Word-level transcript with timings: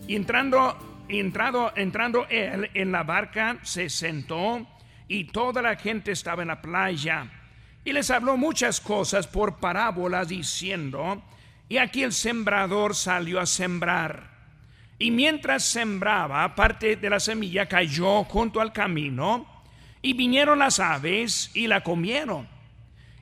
Y 0.09 0.17
entrando, 0.17 0.77
entrado, 1.09 1.71
entrando 1.77 2.27
él 2.29 2.69
en 2.75 2.91
la 2.91 3.05
barca, 3.05 3.59
se 3.63 3.89
sentó 3.89 4.67
y 5.07 5.27
toda 5.27 5.63
la 5.63 5.77
gente 5.77 6.11
estaba 6.11 6.43
en 6.43 6.49
la 6.49 6.61
playa. 6.61 7.31
Y 7.85 7.93
les 7.93 8.11
habló 8.11 8.39
muchas 8.39 8.81
cosas 8.81 9.27
por 9.27 9.57
parábolas 9.57 10.29
diciendo, 10.29 11.23
y 11.69 11.77
aquí 11.77 12.03
el 12.03 12.15
sembrador 12.15 12.95
salió 12.95 13.39
a 13.39 13.47
sembrar. 13.47 14.31
Y 14.99 15.11
mientras 15.11 15.65
sembraba, 15.65 16.55
parte 16.55 16.97
de 16.97 17.11
la 17.11 17.21
semilla 17.21 17.67
cayó 17.67 18.25
junto 18.25 18.63
al 18.63 18.73
camino, 18.73 19.47
y 20.01 20.15
vinieron 20.15 20.61
las 20.61 20.81
aves 20.81 21.51
y 21.53 21.67
la 21.67 21.83
comieron. 21.83 22.49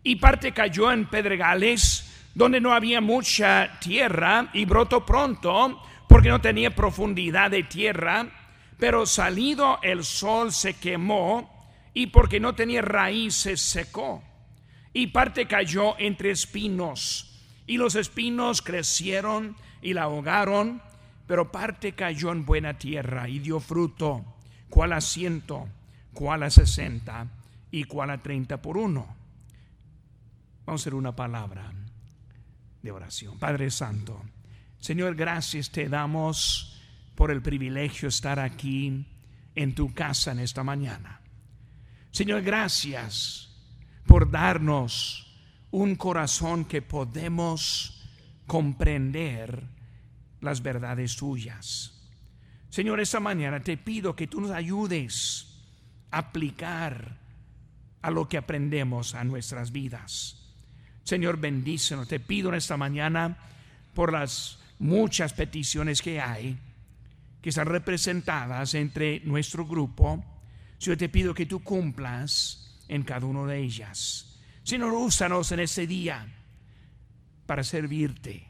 Y 0.05 0.17
parte 0.17 0.53
cayó 0.53 0.93
en 0.93 1.07
pedregales, 1.07 2.09
donde 2.35 2.61
no 2.61 2.73
había 2.73 3.01
mucha 3.01 3.81
tierra, 3.81 4.49
y 4.53 4.65
brotó 4.65 5.05
pronto, 5.05 5.83
porque 6.09 6.29
no 6.29 6.41
tenía 6.41 6.73
profundidad 6.73 7.51
de 7.51 7.65
tierra, 7.65 8.29
pero 8.79 9.07
salido 9.07 9.81
el 9.83 10.05
sol 10.05 10.53
se 10.53 10.75
quemó, 10.75 11.67
y 11.95 12.07
porque 12.09 12.39
no 12.39 12.55
tenía 12.55 12.81
raíz 12.81 13.35
se 13.35 13.57
secó 13.57 14.23
y 14.93 15.09
parte 15.09 15.47
cayó 15.47 15.99
entre 15.99 16.31
espinos, 16.31 17.41
y 17.67 17.77
los 17.77 17.95
espinos 17.95 18.61
crecieron 18.61 19.57
y 19.81 19.95
la 19.95 20.03
ahogaron, 20.03 20.83
pero 21.27 21.51
parte 21.51 21.93
cayó 21.93 22.33
en 22.33 22.45
buena 22.45 22.79
tierra 22.79 23.29
y 23.29 23.39
dio 23.39 23.61
fruto, 23.61 24.25
cual 24.69 24.93
a 24.93 25.01
ciento, 25.01 25.69
cual 26.13 26.43
a 26.43 26.51
sesenta 26.51 27.27
y 27.71 27.85
cual 27.85 28.11
a 28.11 28.23
treinta 28.23 28.61
por 28.61 28.77
uno. 28.77 29.17
Vamos 30.67 30.81
a 30.81 30.83
hacer 30.83 30.95
una 30.95 31.17
palabra 31.17 31.73
de 32.83 32.91
oración. 32.91 33.39
Padre 33.39 33.71
Santo, 33.71 34.23
Señor, 34.79 35.15
gracias 35.15 35.71
te 35.71 35.89
damos 35.89 36.81
por 37.15 37.31
el 37.31 37.41
privilegio 37.41 38.03
de 38.03 38.15
estar 38.15 38.39
aquí 38.39 39.07
en 39.55 39.75
tu 39.75 39.95
casa 39.95 40.33
en 40.33 40.41
esta 40.41 40.65
mañana. 40.65 41.21
Señor, 42.11 42.43
gracias 42.43 43.52
por 44.07 44.31
darnos 44.31 45.27
un 45.71 45.97
corazón 45.97 46.65
que 46.65 46.83
podemos 46.83 48.03
comprender 48.47 49.65
las 50.41 50.63
verdades 50.63 51.13
suyas. 51.13 51.93
Señor, 52.69 53.01
esta 53.01 53.21
mañana 53.21 53.61
te 53.61 53.77
pido 53.77 54.17
que 54.17 54.27
tú 54.27 54.41
nos 54.41 54.51
ayudes 54.51 55.47
a 56.11 56.19
aplicar 56.19 57.19
a 58.03 58.11
lo 58.11 58.29
que 58.29 58.37
aprendemos 58.37 59.15
a 59.15 59.25
nuestras 59.25 59.73
vidas. 59.73 60.43
Señor, 61.05 61.39
bendícenos. 61.39 62.09
Te 62.09 62.21
pido 62.21 62.51
en 62.51 62.57
esta 62.57 62.77
mañana 62.77 63.37
por 63.95 64.13
las 64.13 64.59
muchas 64.79 65.33
peticiones 65.33 66.03
que 66.03 66.21
hay, 66.21 66.59
que 67.41 67.49
están 67.49 67.67
representadas 67.67 68.75
entre 68.75 69.21
nuestro 69.21 69.67
grupo. 69.67 70.25
Señor, 70.79 70.99
te 70.99 71.09
pido 71.09 71.35
que 71.35 71.47
tú 71.47 71.63
cumplas 71.63 72.62
en 72.93 73.05
cada 73.05 73.25
una 73.25 73.51
de 73.51 73.59
ellas. 73.59 74.39
Señor, 74.65 74.93
úsanos 74.93 75.51
en 75.51 75.61
ese 75.61 75.87
día 75.87 76.27
para 77.47 77.65
servirte. 77.65 78.47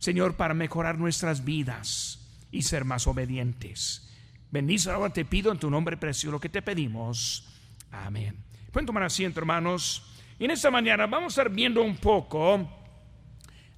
Señor, 0.00 0.34
para 0.34 0.52
mejorar 0.52 0.98
nuestras 0.98 1.44
vidas 1.44 2.18
y 2.50 2.62
ser 2.62 2.84
más 2.84 3.06
obedientes. 3.06 4.12
Bendice 4.50 4.90
ahora 4.90 5.12
te 5.12 5.24
pido 5.24 5.52
en 5.52 5.60
tu 5.60 5.70
nombre 5.70 5.96
precioso 5.96 6.32
lo 6.32 6.40
que 6.40 6.48
te 6.48 6.60
pedimos. 6.60 7.46
Amén. 7.92 8.36
Pueden 8.72 8.86
tomar 8.86 9.04
asiento, 9.04 9.38
hermanos. 9.38 10.02
Y 10.40 10.46
en 10.46 10.50
esta 10.50 10.72
mañana 10.72 11.06
vamos 11.06 11.38
a 11.38 11.42
estar 11.42 11.48
viendo 11.48 11.82
un 11.82 11.96
poco 11.98 12.68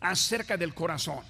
acerca 0.01 0.57
del 0.57 0.73
corazón. 0.73 1.21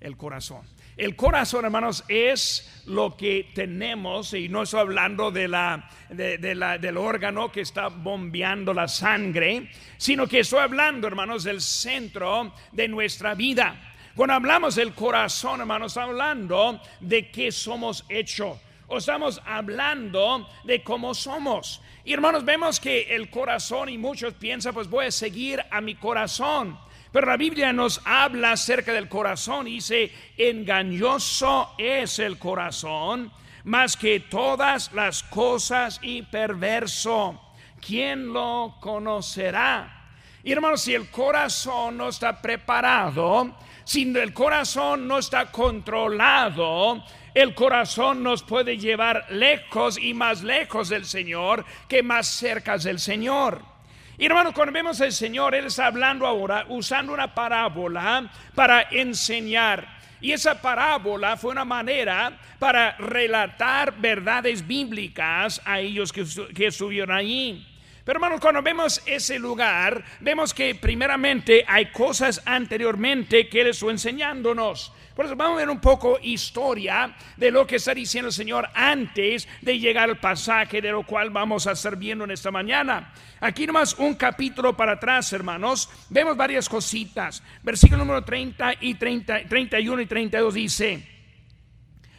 El 0.00 0.16
corazón. 0.16 0.62
El 0.96 1.14
corazón, 1.14 1.66
hermanos, 1.66 2.04
es 2.08 2.82
lo 2.86 3.18
que 3.18 3.50
tenemos, 3.54 4.32
y 4.32 4.48
no 4.48 4.62
estoy 4.62 4.80
hablando 4.80 5.30
de 5.30 5.46
la, 5.46 5.90
del 6.08 6.96
órgano 6.96 7.52
que 7.52 7.60
está 7.60 7.88
bombeando 7.88 8.72
la 8.72 8.88
sangre, 8.88 9.70
sino 9.98 10.26
que 10.26 10.40
estoy 10.40 10.60
hablando, 10.60 11.06
hermanos, 11.06 11.44
del 11.44 11.60
centro 11.60 12.54
de 12.72 12.88
nuestra 12.88 13.34
vida. 13.34 13.94
Cuando 14.14 14.32
hablamos 14.32 14.76
del 14.76 14.94
corazón, 14.94 15.60
hermanos, 15.60 15.92
estamos 15.92 16.12
hablando 16.12 16.80
de 17.00 17.30
qué 17.30 17.52
somos 17.52 18.06
hechos. 18.08 18.58
O 18.86 18.96
estamos 18.96 19.42
hablando 19.44 20.48
de 20.64 20.82
cómo 20.82 21.12
somos. 21.12 21.82
Y 22.04 22.14
hermanos, 22.14 22.42
vemos 22.42 22.80
que 22.80 23.14
el 23.14 23.28
corazón, 23.28 23.90
y 23.90 23.98
muchos 23.98 24.32
piensan, 24.32 24.72
pues 24.72 24.88
voy 24.88 25.06
a 25.06 25.10
seguir 25.10 25.62
a 25.70 25.82
mi 25.82 25.96
corazón. 25.96 26.78
Pero 27.16 27.28
la 27.28 27.38
Biblia 27.38 27.72
nos 27.72 28.02
habla 28.04 28.52
acerca 28.52 28.92
del 28.92 29.08
corazón 29.08 29.66
y 29.66 29.76
dice, 29.76 30.12
engañoso 30.36 31.72
es 31.78 32.18
el 32.18 32.38
corazón 32.38 33.32
más 33.64 33.96
que 33.96 34.20
todas 34.20 34.92
las 34.92 35.22
cosas 35.22 35.98
y 36.02 36.20
perverso. 36.20 37.40
¿Quién 37.80 38.34
lo 38.34 38.76
conocerá? 38.80 40.10
Y 40.44 40.52
hermanos, 40.52 40.82
si 40.82 40.92
el 40.92 41.10
corazón 41.10 41.96
no 41.96 42.10
está 42.10 42.38
preparado, 42.42 43.56
si 43.82 44.02
el 44.14 44.34
corazón 44.34 45.08
no 45.08 45.16
está 45.16 45.50
controlado, 45.50 47.02
el 47.32 47.54
corazón 47.54 48.22
nos 48.22 48.42
puede 48.42 48.76
llevar 48.76 49.24
lejos 49.30 49.96
y 49.96 50.12
más 50.12 50.42
lejos 50.42 50.90
del 50.90 51.06
Señor 51.06 51.64
que 51.88 52.02
más 52.02 52.26
cerca 52.26 52.76
del 52.76 52.98
Señor. 52.98 53.75
Y 54.18 54.24
hermanos, 54.24 54.54
cuando 54.54 54.72
vemos 54.72 55.00
al 55.00 55.12
Señor, 55.12 55.54
Él 55.54 55.66
está 55.66 55.86
hablando 55.86 56.26
ahora 56.26 56.64
usando 56.68 57.12
una 57.12 57.34
parábola 57.34 58.30
para 58.54 58.88
enseñar. 58.90 59.86
Y 60.20 60.32
esa 60.32 60.60
parábola 60.60 61.36
fue 61.36 61.52
una 61.52 61.66
manera 61.66 62.32
para 62.58 62.96
relatar 62.96 63.94
verdades 63.98 64.66
bíblicas 64.66 65.60
a 65.64 65.80
ellos 65.80 66.12
que, 66.12 66.24
que 66.54 66.66
estuvieron 66.68 67.14
allí. 67.14 67.66
Pero 68.06 68.18
hermanos, 68.18 68.40
cuando 68.40 68.62
vemos 68.62 69.02
ese 69.04 69.36
lugar, 69.36 70.04
vemos 70.20 70.54
que 70.54 70.76
primeramente 70.76 71.64
hay 71.66 71.86
cosas 71.86 72.40
anteriormente 72.46 73.48
que 73.48 73.62
Él 73.62 73.66
estuvo 73.66 73.90
enseñándonos. 73.90 74.92
Por 75.16 75.26
eso 75.26 75.34
vamos 75.34 75.56
a 75.56 75.58
ver 75.62 75.70
un 75.70 75.80
poco 75.80 76.16
historia 76.22 77.16
de 77.36 77.50
lo 77.50 77.66
que 77.66 77.76
está 77.76 77.92
diciendo 77.94 78.28
el 78.28 78.32
Señor 78.32 78.68
antes 78.74 79.48
de 79.60 79.80
llegar 79.80 80.08
al 80.08 80.20
pasaje 80.20 80.80
de 80.80 80.92
lo 80.92 81.02
cual 81.02 81.30
vamos 81.30 81.66
a 81.66 81.72
estar 81.72 81.96
viendo 81.96 82.22
en 82.22 82.30
esta 82.30 82.52
mañana. 82.52 83.12
Aquí 83.40 83.66
nomás 83.66 83.94
un 83.94 84.14
capítulo 84.14 84.76
para 84.76 84.92
atrás, 84.92 85.32
hermanos, 85.32 85.90
vemos 86.08 86.36
varias 86.36 86.68
cositas. 86.68 87.42
Versículo 87.64 88.04
número 88.04 88.22
30 88.22 88.74
y 88.82 88.94
30, 88.94 89.48
31 89.48 90.02
y 90.02 90.06
32 90.06 90.54
dice, 90.54 91.08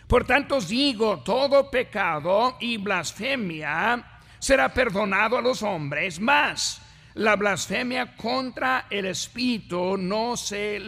por 0.06 0.26
tanto 0.26 0.58
os 0.58 0.68
digo, 0.68 1.24
todo 1.24 1.72
pecado 1.72 2.58
y 2.60 2.76
blasfemia 2.76 4.17
será 4.40 4.74
perdonado 4.74 5.38
a 5.38 5.42
los 5.42 5.64
hombres, 5.64 6.20
más 6.20 6.82
la 7.18 7.36
blasfemia 7.36 8.16
contra 8.16 8.86
el 8.92 9.08
Espíritu 9.08 9.98
no, 9.98 10.38
se 10.38 10.80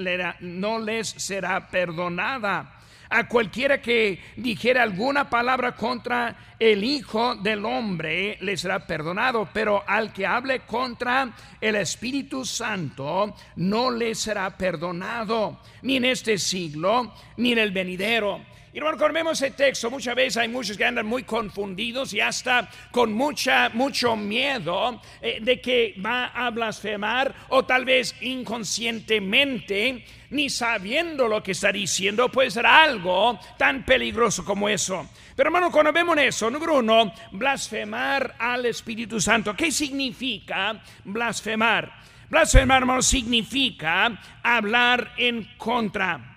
no 0.41 0.77
les 0.77 1.09
será 1.09 1.67
perdonada. 1.67 2.75
A 3.09 3.27
cualquiera 3.27 3.81
que 3.81 4.21
dijera 4.35 4.83
alguna 4.83 5.27
palabra 5.27 5.75
contra 5.75 6.53
el 6.59 6.83
Hijo 6.83 7.33
del 7.33 7.65
Hombre 7.65 8.37
le 8.41 8.55
será 8.55 8.85
perdonado, 8.85 9.49
pero 9.51 9.83
al 9.87 10.13
que 10.13 10.27
hable 10.27 10.59
contra 10.59 11.33
el 11.59 11.75
Espíritu 11.77 12.45
Santo 12.45 13.35
no 13.55 13.89
le 13.89 14.13
será 14.13 14.55
perdonado, 14.55 15.59
ni 15.81 15.95
en 15.95 16.05
este 16.05 16.37
siglo, 16.37 17.15
ni 17.37 17.53
en 17.53 17.57
el 17.57 17.71
venidero. 17.71 18.39
Y 18.79 18.81
hermano, 18.81 18.97
cuando 18.97 19.15
vemos 19.15 19.41
ese 19.41 19.51
texto, 19.51 19.91
muchas 19.91 20.15
veces 20.15 20.37
hay 20.37 20.47
muchos 20.47 20.77
que 20.77 20.85
andan 20.85 21.05
muy 21.05 21.23
confundidos 21.23 22.13
y 22.13 22.21
hasta 22.21 22.69
con 22.91 23.11
mucha, 23.11 23.67
mucho 23.73 24.15
miedo 24.15 25.01
eh, 25.21 25.39
de 25.41 25.59
que 25.59 25.95
va 25.99 26.27
a 26.27 26.49
blasfemar 26.49 27.35
o 27.49 27.65
tal 27.65 27.83
vez 27.83 28.15
inconscientemente, 28.21 30.05
ni 30.29 30.49
sabiendo 30.49 31.27
lo 31.27 31.43
que 31.43 31.51
está 31.51 31.73
diciendo, 31.73 32.29
puede 32.29 32.51
ser 32.51 32.65
algo 32.65 33.37
tan 33.57 33.83
peligroso 33.83 34.45
como 34.45 34.69
eso. 34.69 35.09
Pero 35.35 35.49
hermano, 35.49 35.71
cuando 35.71 35.91
vemos 35.91 36.17
eso, 36.17 36.49
número 36.49 36.77
uno, 36.77 37.11
blasfemar 37.33 38.37
al 38.39 38.65
Espíritu 38.65 39.19
Santo. 39.19 39.57
¿Qué 39.57 39.73
significa 39.73 40.81
blasfemar? 41.03 41.91
Blasfemar, 42.29 42.83
hermano, 42.83 43.01
significa 43.01 44.17
hablar 44.41 45.15
en 45.17 45.49
contra 45.57 46.28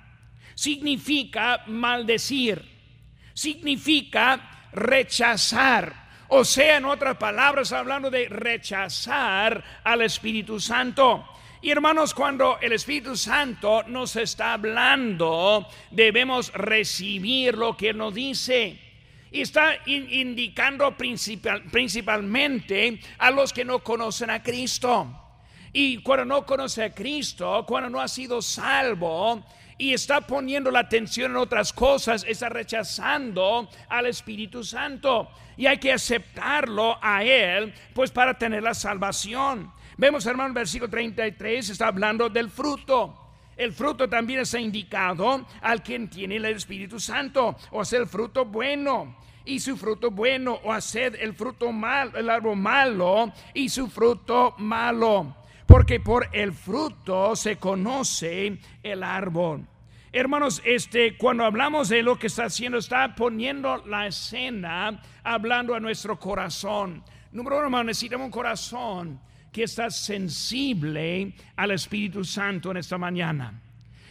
significa 0.62 1.64
maldecir, 1.66 2.62
significa 3.34 4.68
rechazar 4.72 6.00
O 6.28 6.44
sea, 6.44 6.76
en 6.78 6.86
otras 6.86 7.18
palabras, 7.18 7.72
hablando 7.72 8.10
de 8.10 8.26
rechazar 8.26 9.62
al 9.84 10.00
Espíritu 10.00 10.58
Santo. 10.58 11.28
Y 11.60 11.70
hermanos, 11.70 12.14
cuando 12.14 12.58
el 12.62 12.72
Espíritu 12.72 13.14
Santo 13.16 13.82
nos 13.88 14.16
está 14.16 14.54
hablando, 14.54 15.68
debemos 15.90 16.50
recibir 16.54 17.58
lo 17.58 17.76
que 17.76 17.92
nos 17.92 18.14
dice. 18.14 18.80
Y 19.30 19.42
está 19.42 19.74
indicando 19.84 20.96
principalmente 20.96 22.98
a 23.18 23.30
los 23.30 23.52
que 23.52 23.66
no 23.66 23.80
conocen 23.80 24.30
a 24.30 24.42
Cristo. 24.42 25.06
Y 25.70 25.98
cuando 25.98 26.24
no 26.24 26.46
conoce 26.46 26.84
a 26.84 26.94
Cristo, 26.94 27.66
cuando 27.66 27.90
no 27.90 28.00
ha 28.00 28.08
sido 28.08 28.40
salvo 28.40 29.44
y 29.82 29.92
está 29.92 30.20
poniendo 30.20 30.70
la 30.70 30.78
atención 30.78 31.32
en 31.32 31.38
otras 31.38 31.72
cosas, 31.72 32.24
está 32.28 32.48
rechazando 32.48 33.68
al 33.88 34.06
Espíritu 34.06 34.62
Santo. 34.62 35.28
Y 35.56 35.66
hay 35.66 35.78
que 35.78 35.92
aceptarlo 35.92 36.96
a 37.02 37.24
Él, 37.24 37.74
pues 37.92 38.12
para 38.12 38.38
tener 38.38 38.62
la 38.62 38.74
salvación. 38.74 39.72
Vemos, 39.96 40.24
hermano, 40.26 40.54
versículo 40.54 40.88
33 40.88 41.70
está 41.70 41.88
hablando 41.88 42.28
del 42.28 42.48
fruto. 42.48 43.32
El 43.56 43.72
fruto 43.72 44.08
también 44.08 44.38
está 44.38 44.60
indicado 44.60 45.44
al 45.60 45.82
quien 45.82 46.08
tiene 46.08 46.36
el 46.36 46.44
Espíritu 46.44 47.00
Santo, 47.00 47.56
o 47.72 47.84
sea, 47.84 47.98
el 47.98 48.06
fruto 48.06 48.44
bueno 48.44 49.16
y 49.44 49.58
su 49.58 49.76
fruto 49.76 50.12
bueno, 50.12 50.60
o 50.62 50.72
hacer 50.72 51.18
el 51.20 51.34
fruto 51.34 51.72
malo, 51.72 52.16
el 52.16 52.30
árbol 52.30 52.56
malo 52.56 53.32
y 53.52 53.68
su 53.68 53.88
fruto 53.88 54.54
malo 54.58 55.42
porque 55.72 56.00
por 56.00 56.28
el 56.32 56.52
fruto 56.52 57.34
se 57.34 57.56
conoce 57.56 58.58
el 58.82 59.02
árbol. 59.02 59.66
Hermanos, 60.14 60.60
este, 60.66 61.16
cuando 61.16 61.42
hablamos 61.42 61.88
de 61.88 62.02
lo 62.02 62.18
que 62.18 62.26
está 62.26 62.44
haciendo, 62.44 62.76
está 62.76 63.14
poniendo 63.14 63.82
la 63.86 64.06
escena, 64.06 65.00
hablando 65.24 65.74
a 65.74 65.80
nuestro 65.80 66.18
corazón. 66.18 67.02
Número 67.32 67.56
uno, 67.56 67.64
hermano, 67.64 67.84
necesitamos 67.84 68.26
un 68.26 68.30
corazón 68.30 69.20
que 69.50 69.62
está 69.62 69.90
sensible 69.90 71.34
al 71.56 71.70
Espíritu 71.70 72.24
Santo 72.24 72.70
en 72.70 72.76
esta 72.76 72.98
mañana. 72.98 73.58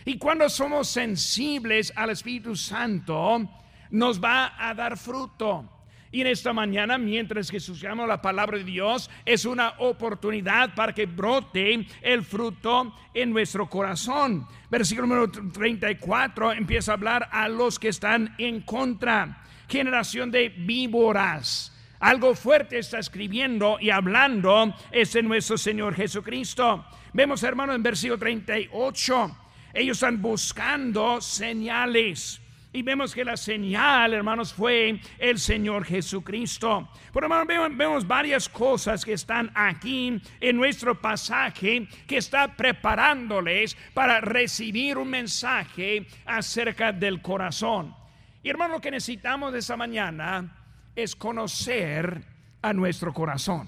Y 0.03 0.17
cuando 0.17 0.49
somos 0.49 0.87
sensibles 0.87 1.93
al 1.95 2.09
Espíritu 2.09 2.55
Santo, 2.55 3.47
nos 3.91 4.19
va 4.19 4.55
a 4.57 4.73
dar 4.73 4.97
fruto. 4.97 5.69
Y 6.13 6.21
en 6.21 6.27
esta 6.27 6.51
mañana, 6.51 6.97
mientras 6.97 7.49
que 7.49 7.57
escuchamos 7.57 8.05
la 8.05 8.21
palabra 8.21 8.57
de 8.57 8.65
Dios, 8.65 9.09
es 9.25 9.45
una 9.45 9.75
oportunidad 9.77 10.75
para 10.75 10.93
que 10.93 11.05
brote 11.05 11.87
el 12.01 12.23
fruto 12.23 12.93
en 13.13 13.31
nuestro 13.31 13.69
corazón. 13.69 14.45
Versículo 14.69 15.07
número 15.07 15.31
34 15.31 16.51
empieza 16.51 16.91
a 16.91 16.95
hablar 16.95 17.29
a 17.31 17.47
los 17.47 17.79
que 17.79 17.87
están 17.87 18.35
en 18.37 18.61
contra. 18.61 19.43
Generación 19.69 20.31
de 20.31 20.49
víboras. 20.49 21.77
Algo 22.01 22.35
fuerte 22.35 22.79
está 22.79 22.99
escribiendo 22.99 23.77
y 23.79 23.89
hablando 23.89 24.75
es 24.91 25.15
nuestro 25.23 25.57
Señor 25.57 25.95
Jesucristo. 25.95 26.85
Vemos, 27.13 27.41
hermano, 27.43 27.73
en 27.73 27.83
versículo 27.83 28.19
38. 28.19 29.37
Ellos 29.73 29.97
están 29.97 30.21
buscando 30.21 31.21
señales. 31.21 32.40
Y 32.73 32.83
vemos 32.83 33.13
que 33.13 33.25
la 33.25 33.35
señal, 33.35 34.13
hermanos, 34.13 34.53
fue 34.53 35.01
el 35.19 35.39
Señor 35.39 35.83
Jesucristo. 35.83 36.89
Por 37.11 37.23
hermanos, 37.23 37.75
vemos, 37.75 38.07
varias 38.07 38.47
cosas 38.47 39.03
que 39.03 39.11
están 39.11 39.51
aquí 39.53 40.21
en 40.39 40.55
nuestro 40.55 40.99
pasaje 41.01 41.85
que 42.07 42.17
está 42.17 42.55
preparándoles 42.55 43.75
para 43.93 44.21
recibir 44.21 44.97
un 44.97 45.09
mensaje 45.09 46.07
acerca 46.25 46.93
del 46.93 47.21
corazón. 47.21 47.93
Y 48.41 48.49
hermano, 48.49 48.75
lo 48.75 48.81
que 48.81 48.91
necesitamos 48.91 49.51
de 49.51 49.59
esa 49.59 49.75
mañana 49.75 50.55
es 50.95 51.13
conocer 51.13 52.23
a 52.61 52.71
nuestro 52.71 53.13
corazón. 53.13 53.67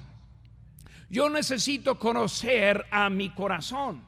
Yo 1.09 1.29
necesito 1.29 1.99
conocer 1.99 2.85
a 2.89 3.09
mi 3.09 3.31
corazón, 3.31 4.01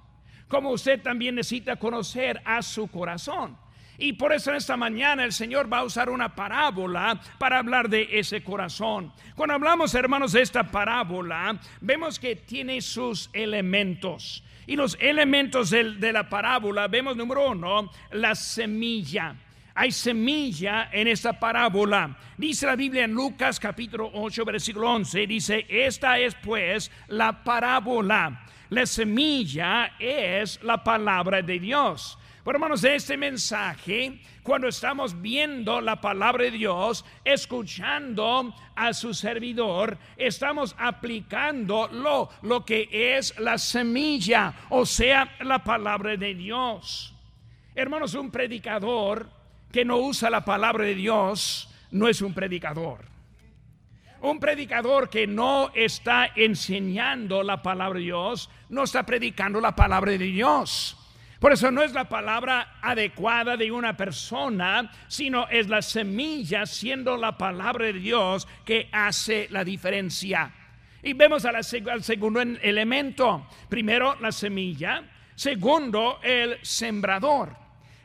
como 0.47 0.69
usted 0.69 1.01
también 1.01 1.35
necesita 1.35 1.75
conocer 1.75 2.41
a 2.45 2.61
su 2.61 2.87
corazón. 2.87 3.64
Y 3.97 4.13
por 4.13 4.33
eso 4.33 4.51
en 4.51 4.57
esta 4.57 4.75
mañana 4.75 5.23
el 5.23 5.31
Señor 5.31 5.71
va 5.71 5.79
a 5.79 5.83
usar 5.83 6.09
una 6.09 6.35
parábola 6.35 7.19
para 7.37 7.59
hablar 7.59 7.89
de 7.89 8.07
ese 8.11 8.43
corazón. 8.43 9.13
Cuando 9.35 9.55
hablamos, 9.55 9.93
hermanos, 9.95 10.33
de 10.33 10.41
esta 10.41 10.63
parábola, 10.63 11.57
vemos 11.81 12.19
que 12.19 12.35
tiene 12.35 12.81
sus 12.81 13.29
elementos. 13.33 14.43
Y 14.67 14.75
los 14.75 14.97
elementos 14.99 15.69
de, 15.69 16.11
la 16.11 16.27
parábola, 16.27 16.87
vemos 16.87 17.15
número 17.15 17.51
uno, 17.51 17.91
la 18.11 18.33
semilla. 18.35 19.35
Hay 19.75 19.91
semilla 19.91 20.89
en 20.91 21.07
esta 21.07 21.37
parábola. 21.39 22.17
Dice 22.37 22.65
la 22.65 22.75
Biblia 22.75 23.03
en 23.03 23.13
Lucas 23.13 23.59
capítulo 23.59 24.09
8, 24.13 24.45
versículo 24.45 24.91
11, 24.91 25.27
dice, 25.27 25.65
esta 25.69 26.17
es 26.17 26.33
pues 26.35 26.91
la 27.07 27.43
parábola. 27.43 28.45
La 28.69 28.85
semilla 28.85 29.93
es 29.99 30.61
la 30.63 30.83
palabra 30.83 31.41
de 31.41 31.59
Dios. 31.59 32.17
Pero 32.45 32.57
hermanos, 32.57 32.83
de 32.83 32.93
este 32.93 33.17
mensaje, 33.17 34.21
cuando 34.43 34.67
estamos 34.67 35.19
viendo 35.19 35.81
la 35.81 35.99
palabra 35.99 36.43
de 36.43 36.51
Dios, 36.51 37.03
escuchando 37.23 38.53
a 38.75 38.93
su 38.93 39.15
servidor, 39.15 39.97
estamos 40.15 40.75
aplicando 40.77 41.89
lo 42.43 42.63
que 42.63 42.87
es 43.17 43.39
la 43.39 43.57
semilla, 43.57 44.53
o 44.69 44.85
sea, 44.85 45.35
la 45.39 45.63
palabra 45.63 46.15
de 46.17 46.35
Dios. 46.35 47.15
Hermanos, 47.73 48.13
un 48.13 48.29
predicador 48.29 49.27
que 49.71 49.83
no 49.83 49.97
usa 49.97 50.29
la 50.29 50.45
palabra 50.45 50.85
de 50.85 50.93
Dios 50.93 51.73
no 51.89 52.07
es 52.07 52.21
un 52.21 52.35
predicador. 52.35 53.05
Un 54.21 54.39
predicador 54.39 55.09
que 55.09 55.25
no 55.25 55.71
está 55.73 56.29
enseñando 56.35 57.41
la 57.41 57.63
palabra 57.63 57.97
de 57.97 58.05
Dios, 58.05 58.51
no 58.69 58.83
está 58.83 59.03
predicando 59.03 59.59
la 59.59 59.75
palabra 59.75 60.11
de 60.11 60.19
Dios. 60.19 61.01
Por 61.45 61.53
eso 61.53 61.69
no 61.69 61.83
es 61.83 61.93
la 61.93 62.09
palabra 62.09 62.79
adecuada 62.81 63.55
de 63.55 63.71
una 63.71 63.95
persona, 63.95 64.91
sino 65.07 65.47
es 65.47 65.67
la 65.67 65.83
semilla 65.83 66.65
siendo 66.65 67.17
la 67.17 67.37
palabra 67.37 67.85
de 67.85 67.93
Dios 67.93 68.47
que 68.65 68.89
hace 68.91 69.47
la 69.51 69.63
diferencia. 69.63 70.51
Y 71.03 71.13
vemos 71.13 71.45
al 71.45 71.63
segundo 71.63 72.41
elemento. 72.41 73.47
Primero, 73.69 74.15
la 74.21 74.31
semilla. 74.31 75.03
Segundo, 75.35 76.19
el 76.23 76.57
sembrador. 76.63 77.55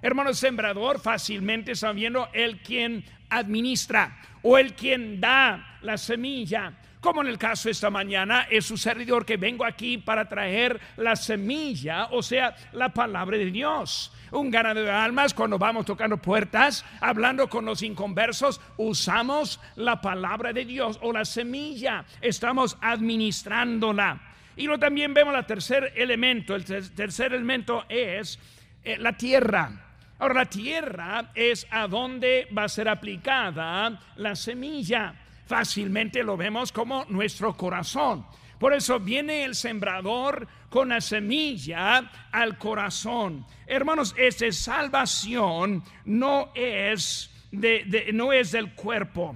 Hermano, 0.03 0.35
sembrador 0.35 1.01
fácilmente 1.01 1.75
sabiendo 1.75 2.29
el 2.35 2.61
quien 2.61 3.03
administra 3.31 4.19
o 4.43 4.59
el 4.59 4.75
quien 4.75 5.19
da 5.19 5.79
la 5.81 5.97
semilla 5.97 6.75
como 7.01 7.23
en 7.23 7.29
el 7.29 7.39
caso 7.39 7.71
esta 7.71 7.89
mañana, 7.89 8.47
es 8.51 8.67
su 8.67 8.77
servidor 8.77 9.25
que 9.25 9.39
vengo 9.39 9.65
aquí 9.65 9.97
para 9.97 10.29
traer 10.29 10.79
la 10.97 11.17
semilla, 11.17 12.09
o 12.11 12.23
sea, 12.23 12.55
la 12.73 12.91
palabra 12.91 13.39
de 13.39 13.51
Dios. 13.51 14.13
Un 14.33 14.51
ganador 14.51 14.85
de 14.85 14.91
almas, 14.91 15.33
cuando 15.33 15.59
vamos 15.59 15.87
tocando 15.87 16.19
puertas, 16.19 16.85
hablando 17.01 17.49
con 17.49 17.65
los 17.65 17.83
inconversos, 17.83 18.61
usamos 18.77 19.61
la 19.77 20.01
palabra 20.01 20.53
de 20.53 20.65
Dios 20.67 20.99
o 21.03 21.13
la 21.13 21.25
semilla, 21.25 22.05
estamos 22.21 22.77
administrándola. 22.81 24.21
Y 24.57 24.67
luego 24.67 24.81
también 24.81 25.15
vemos 25.15 25.35
el 25.35 25.47
tercer 25.47 25.95
elemento, 25.97 26.55
el 26.55 26.65
tercer 26.65 27.33
elemento 27.33 27.87
es 27.89 28.39
eh, 28.85 28.99
la 28.99 29.17
tierra. 29.17 29.87
Ahora, 30.19 30.35
la 30.35 30.47
tierra 30.47 31.31
es 31.35 31.67
a 31.71 31.89
donde 31.89 32.47
va 32.57 32.65
a 32.65 32.69
ser 32.69 32.91
aplicada 32.91 33.99
la 34.17 34.37
semilla 34.37 35.15
fácilmente 35.51 36.23
lo 36.23 36.37
vemos 36.37 36.71
como 36.71 37.05
nuestro 37.07 37.57
corazón. 37.57 38.25
Por 38.61 38.73
eso 38.73 39.01
viene 39.01 39.43
el 39.43 39.57
sembrador 39.57 40.47
con 40.69 40.91
la 40.91 41.01
semilla 41.01 42.09
al 42.31 42.57
corazón. 42.57 43.45
Hermanos, 43.67 44.15
esta 44.17 44.53
salvación 44.53 45.83
no 46.05 46.53
es, 46.55 47.33
de, 47.51 48.11
no 48.15 48.33
es 48.33 48.53
del 48.53 48.77
cuerpo, 48.77 49.35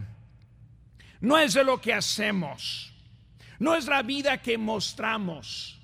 no 1.20 1.36
es 1.36 1.54
de 1.54 1.64
lo 1.64 1.80
que 1.80 1.92
hacemos, 1.92 2.94
no 3.58 3.74
es 3.74 3.86
la 3.86 4.02
vida 4.02 4.40
que 4.40 4.56
mostramos. 4.56 5.80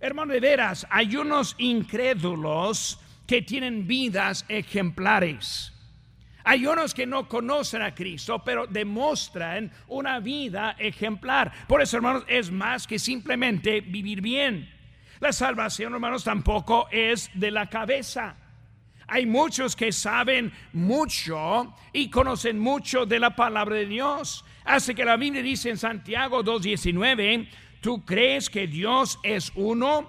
Hermano, 0.00 0.32
de 0.32 0.40
veras, 0.40 0.86
hay 0.88 1.16
unos 1.16 1.54
incrédulos 1.58 2.98
que 3.26 3.42
tienen 3.42 3.86
vidas 3.86 4.46
ejemplares. 4.48 5.75
Hay 6.48 6.64
unos 6.64 6.94
que 6.94 7.06
no 7.06 7.26
conocen 7.26 7.82
a 7.82 7.92
Cristo, 7.92 8.40
pero 8.44 8.68
demuestran 8.68 9.68
una 9.88 10.20
vida 10.20 10.76
ejemplar. 10.78 11.52
Por 11.66 11.82
eso, 11.82 11.96
hermanos, 11.96 12.22
es 12.28 12.52
más 12.52 12.86
que 12.86 13.00
simplemente 13.00 13.80
vivir 13.80 14.20
bien. 14.20 14.72
La 15.18 15.32
salvación, 15.32 15.92
hermanos, 15.94 16.22
tampoco 16.22 16.86
es 16.92 17.28
de 17.34 17.50
la 17.50 17.68
cabeza. 17.68 18.36
Hay 19.08 19.26
muchos 19.26 19.74
que 19.74 19.90
saben 19.90 20.52
mucho 20.72 21.74
y 21.92 22.10
conocen 22.10 22.60
mucho 22.60 23.06
de 23.06 23.18
la 23.18 23.34
palabra 23.34 23.74
de 23.74 23.86
Dios. 23.86 24.44
Hace 24.64 24.94
que 24.94 25.04
la 25.04 25.16
Biblia 25.16 25.42
dice 25.42 25.70
en 25.70 25.78
Santiago 25.78 26.44
2.19, 26.44 27.48
¿tú 27.80 28.04
crees 28.04 28.48
que 28.48 28.68
Dios 28.68 29.18
es 29.24 29.50
uno? 29.56 30.08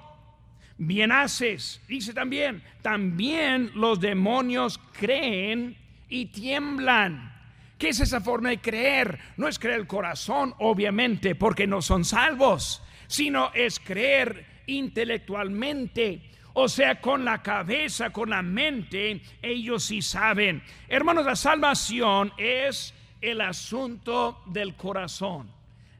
Bien 0.78 1.12
haces. 1.12 1.82
Dice 1.88 2.14
también, 2.14 2.62
también 2.84 3.72
los 3.74 4.00
demonios 4.00 4.80
creen 4.94 5.87
y 6.10 6.28
tiemblan. 6.28 7.34
¿Qué 7.78 7.90
es 7.90 8.00
esa 8.00 8.22
forma 8.22 8.50
de 8.50 8.60
creer? 8.60 9.20
No 9.38 9.48
es 9.48 9.60
creer 9.60 9.80
el 9.80 9.88
corazón, 9.88 10.56
obviamente, 10.60 11.36
porque 11.36 11.68
no 11.68 11.82
son 11.82 12.06
salvos, 12.06 12.82
sino 13.08 13.52
es 13.54 13.80
creer 13.80 14.46
intelectualmente. 14.66 16.32
O 16.54 16.68
sea, 16.68 17.00
con 17.00 17.24
la 17.24 17.44
cabeza, 17.44 18.10
con 18.10 18.32
la 18.32 18.42
mente, 18.42 19.22
ellos 19.44 19.84
sí 19.84 20.02
saben. 20.02 20.64
Hermanos, 20.88 21.26
la 21.26 21.36
salvación 21.36 22.34
es 22.38 22.96
el 23.22 23.42
asunto 23.42 24.42
del 24.48 24.76
corazón. 24.76 25.52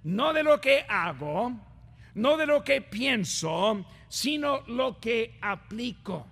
No 0.04 0.34
de 0.34 0.42
lo 0.42 0.60
que 0.60 0.84
hago, 0.90 1.54
no 2.16 2.38
de 2.38 2.48
lo 2.48 2.64
que 2.64 2.82
pienso, 2.82 3.86
sino 4.08 4.62
lo 4.66 5.00
que 5.00 5.38
aplico. 5.42 6.26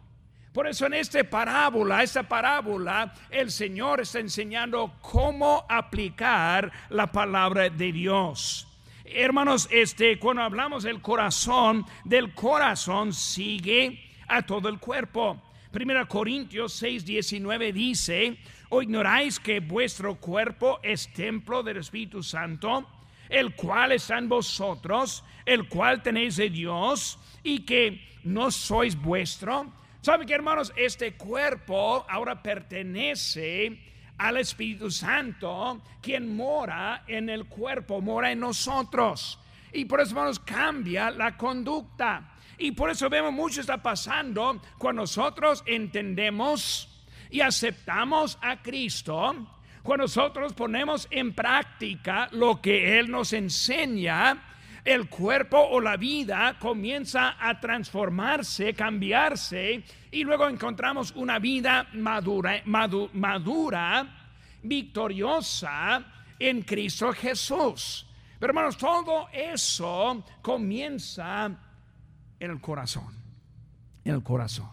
Por 0.55 0.67
eso 0.67 0.85
en 0.85 0.93
esta 0.93 1.21
parábola, 1.21 2.01
esta 2.01 2.23
parábola, 2.23 3.13
el 3.29 3.51
Señor 3.51 3.99
está 3.99 4.21
enseñando 4.21 4.93
cómo 5.01 5.65
aplicar 5.67 6.71
la 6.87 7.11
palabra 7.11 7.69
de 7.69 7.91
Dios. 7.91 8.65
Hermanos, 9.03 9.67
este 9.69 10.17
cuando 10.17 10.43
hablamos 10.43 10.83
del 10.83 11.01
corazón, 11.01 11.85
del 12.05 12.33
corazón 12.33 13.11
sigue 13.11 13.99
a 14.29 14.43
todo 14.43 14.69
el 14.69 14.79
cuerpo. 14.79 15.41
Primera 15.73 16.05
Corintios 16.05 16.71
6, 16.71 17.03
19 17.03 17.73
dice, 17.73 18.37
¿o 18.69 18.81
ignoráis 18.81 19.41
que 19.41 19.59
vuestro 19.59 20.15
cuerpo 20.15 20.79
es 20.81 21.11
templo 21.11 21.63
del 21.63 21.79
Espíritu 21.79 22.23
Santo, 22.23 22.87
el 23.27 23.55
cual 23.55 23.91
está 23.91 24.17
en 24.19 24.29
vosotros, 24.29 25.21
el 25.45 25.67
cual 25.67 26.01
tenéis 26.01 26.37
de 26.37 26.49
Dios, 26.49 27.19
y 27.43 27.65
que 27.65 28.07
no 28.23 28.51
sois 28.51 28.95
vuestro? 28.95 29.83
¿Sabe 30.05 30.27
que 30.27 30.35
hermanos? 30.35 30.71
Este 30.75 31.15
cuerpo 31.15 32.05
ahora 32.07 32.39
pertenece 32.39 33.75
al 34.19 34.37
Espíritu 34.37 34.91
Santo, 34.91 35.81
quien 35.99 36.35
mora 36.35 37.05
en 37.07 37.27
el 37.27 37.45
cuerpo, 37.45 38.01
mora 38.01 38.31
en 38.31 38.39
nosotros. 38.39 39.39
Y 39.73 39.85
por 39.85 40.01
eso, 40.01 40.11
hermanos, 40.11 40.37
cambia 40.41 41.09
la 41.09 41.35
conducta. 41.35 42.35
Y 42.59 42.73
por 42.73 42.91
eso 42.91 43.09
vemos 43.09 43.33
mucho 43.33 43.61
está 43.61 43.81
pasando 43.81 44.61
cuando 44.77 45.01
nosotros 45.01 45.63
entendemos 45.65 46.87
y 47.31 47.41
aceptamos 47.41 48.37
a 48.43 48.61
Cristo, 48.61 49.47
cuando 49.81 50.03
nosotros 50.03 50.53
ponemos 50.53 51.07
en 51.09 51.33
práctica 51.33 52.29
lo 52.31 52.61
que 52.61 52.99
Él 52.99 53.09
nos 53.09 53.33
enseña, 53.33 54.54
el 54.85 55.09
cuerpo 55.09 55.59
o 55.59 55.81
la 55.81 55.97
vida 55.97 56.57
comienza 56.59 57.35
a 57.39 57.59
transformarse, 57.59 58.75
cambiarse 58.75 59.83
y 60.11 60.23
luego 60.23 60.47
encontramos 60.47 61.11
una 61.15 61.39
vida 61.39 61.87
madura, 61.93 62.61
madura 63.13 64.07
victoriosa 64.61 66.05
en 66.37 66.61
Cristo 66.61 67.11
Jesús. 67.13 68.07
Pero 68.39 68.51
hermanos, 68.51 68.77
todo 68.77 69.27
eso 69.33 70.23
comienza 70.41 71.45
en 72.39 72.51
el 72.51 72.61
corazón, 72.61 73.15
en 74.03 74.13
el 74.13 74.23
corazón. 74.23 74.69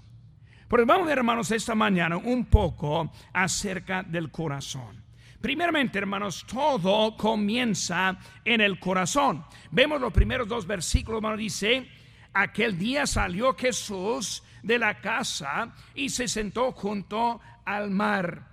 Pero 0.69 0.87
vamos 0.87 1.09
hermanos, 1.09 1.51
esta 1.51 1.75
mañana 1.75 2.17
un 2.17 2.45
poco 2.47 3.11
acerca 3.33 4.03
del 4.03 4.31
corazón. 4.31 5.02
Primeramente, 5.43 5.99
hermanos, 5.99 6.47
todo 6.47 7.17
comienza 7.17 8.17
en 8.45 8.61
el 8.61 8.79
corazón. 8.79 9.45
Vemos 9.73 10.01
los 10.01 10.13
primeros 10.13 10.47
dos 10.47 10.69
versículos, 10.69 11.19
hermanos, 11.19 11.41
dice, 11.41 11.89
aquel 12.33 12.79
día 12.79 13.09
salió 13.09 13.53
Jesús 13.57 14.45
de 14.63 14.79
la 14.79 15.01
casa 15.01 15.75
y 15.97 16.11
se 16.11 16.29
sentó 16.29 16.71
junto 16.71 17.41
al 17.65 17.91
mar. 17.91 18.52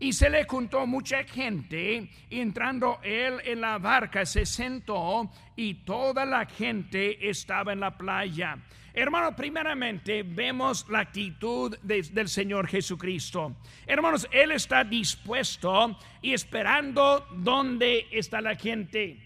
Y 0.00 0.14
se 0.14 0.30
le 0.30 0.44
juntó 0.44 0.86
mucha 0.86 1.24
gente, 1.24 2.08
entrando 2.30 3.00
él 3.02 3.34
en 3.44 3.60
la 3.60 3.78
barca, 3.78 4.24
se 4.24 4.46
sentó 4.46 5.30
y 5.54 5.74
toda 5.84 6.24
la 6.24 6.46
gente 6.46 7.28
estaba 7.28 7.74
en 7.74 7.80
la 7.80 7.96
playa. 7.96 8.56
Hermanos, 8.94 9.34
primeramente 9.36 10.22
vemos 10.22 10.86
la 10.88 11.00
actitud 11.00 11.76
del 11.82 12.28
Señor 12.28 12.66
Jesucristo. 12.66 13.56
Hermanos, 13.86 14.26
Él 14.32 14.52
está 14.52 14.82
dispuesto 14.82 15.96
y 16.22 16.32
esperando 16.32 17.26
dónde 17.36 18.08
está 18.10 18.40
la 18.40 18.56
gente. 18.56 19.18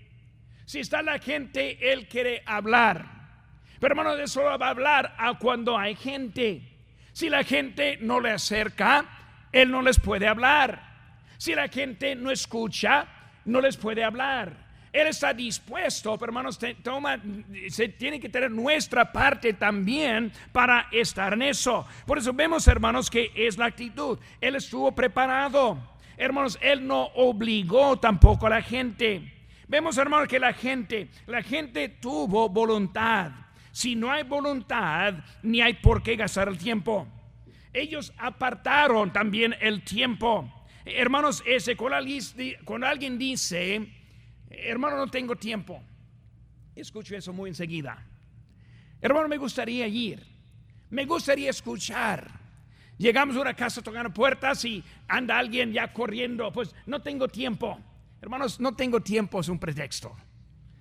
Si 0.66 0.80
está 0.80 1.02
la 1.02 1.18
gente, 1.18 1.92
Él 1.92 2.08
quiere 2.08 2.42
hablar. 2.44 3.06
Pero 3.80 3.92
hermanos, 3.92 4.18
eso 4.20 4.42
va 4.42 4.66
a 4.66 4.70
hablar 4.70 5.14
a 5.18 5.38
cuando 5.38 5.78
hay 5.78 5.94
gente. 5.94 6.60
Si 7.12 7.30
la 7.30 7.44
gente 7.44 7.96
no 8.00 8.20
le 8.20 8.32
acerca, 8.32 9.13
Él 9.54 9.70
no 9.70 9.82
les 9.82 10.00
puede 10.00 10.26
hablar. 10.26 10.82
Si 11.38 11.54
la 11.54 11.68
gente 11.68 12.16
no 12.16 12.32
escucha, 12.32 13.06
no 13.44 13.60
les 13.60 13.76
puede 13.76 14.02
hablar. 14.02 14.52
Él 14.92 15.06
está 15.06 15.32
dispuesto, 15.32 16.18
pero 16.18 16.30
hermanos, 16.30 16.58
toma, 16.82 17.20
se 17.68 17.88
tiene 17.88 18.18
que 18.18 18.28
tener 18.28 18.50
nuestra 18.50 19.12
parte 19.12 19.52
también 19.52 20.32
para 20.50 20.88
estar 20.90 21.32
en 21.34 21.42
eso. 21.42 21.86
Por 22.04 22.18
eso 22.18 22.32
vemos, 22.32 22.66
hermanos, 22.66 23.08
que 23.08 23.30
es 23.34 23.56
la 23.56 23.66
actitud. 23.66 24.18
Él 24.40 24.56
estuvo 24.56 24.92
preparado. 24.92 25.78
Hermanos, 26.16 26.58
Él 26.60 26.84
no 26.84 27.04
obligó 27.14 27.96
tampoco 27.96 28.48
a 28.48 28.50
la 28.50 28.62
gente. 28.62 29.32
Vemos, 29.68 29.96
hermanos, 29.98 30.26
que 30.26 30.40
la 30.40 30.52
gente, 30.52 31.10
la 31.26 31.42
gente 31.42 31.88
tuvo 31.88 32.48
voluntad. 32.48 33.30
Si 33.70 33.94
no 33.94 34.10
hay 34.10 34.24
voluntad, 34.24 35.14
ni 35.44 35.60
hay 35.60 35.74
por 35.74 36.02
qué 36.02 36.16
gastar 36.16 36.48
el 36.48 36.58
tiempo. 36.58 37.06
Ellos 37.74 38.12
apartaron 38.16 39.12
también 39.12 39.54
el 39.60 39.82
tiempo. 39.82 40.50
Hermanos, 40.84 41.42
ese, 41.44 41.76
cuando 41.76 42.86
alguien 42.86 43.18
dice, 43.18 43.88
hermano, 44.48 44.96
no 44.96 45.08
tengo 45.08 45.36
tiempo. 45.36 45.82
Escucho 46.76 47.16
eso 47.16 47.32
muy 47.32 47.50
enseguida. 47.50 48.06
Hermano, 49.00 49.28
me 49.28 49.36
gustaría 49.36 49.86
ir. 49.86 50.22
Me 50.90 51.04
gustaría 51.04 51.50
escuchar. 51.50 52.30
Llegamos 52.96 53.36
a 53.36 53.40
una 53.40 53.54
casa 53.54 53.82
tocando 53.82 54.12
puertas 54.12 54.64
y 54.64 54.82
anda 55.08 55.38
alguien 55.38 55.72
ya 55.72 55.92
corriendo. 55.92 56.52
Pues 56.52 56.74
no 56.86 57.02
tengo 57.02 57.28
tiempo. 57.28 57.78
Hermanos, 58.22 58.60
no 58.60 58.74
tengo 58.74 59.00
tiempo 59.00 59.40
es 59.40 59.48
un 59.48 59.58
pretexto. 59.58 60.16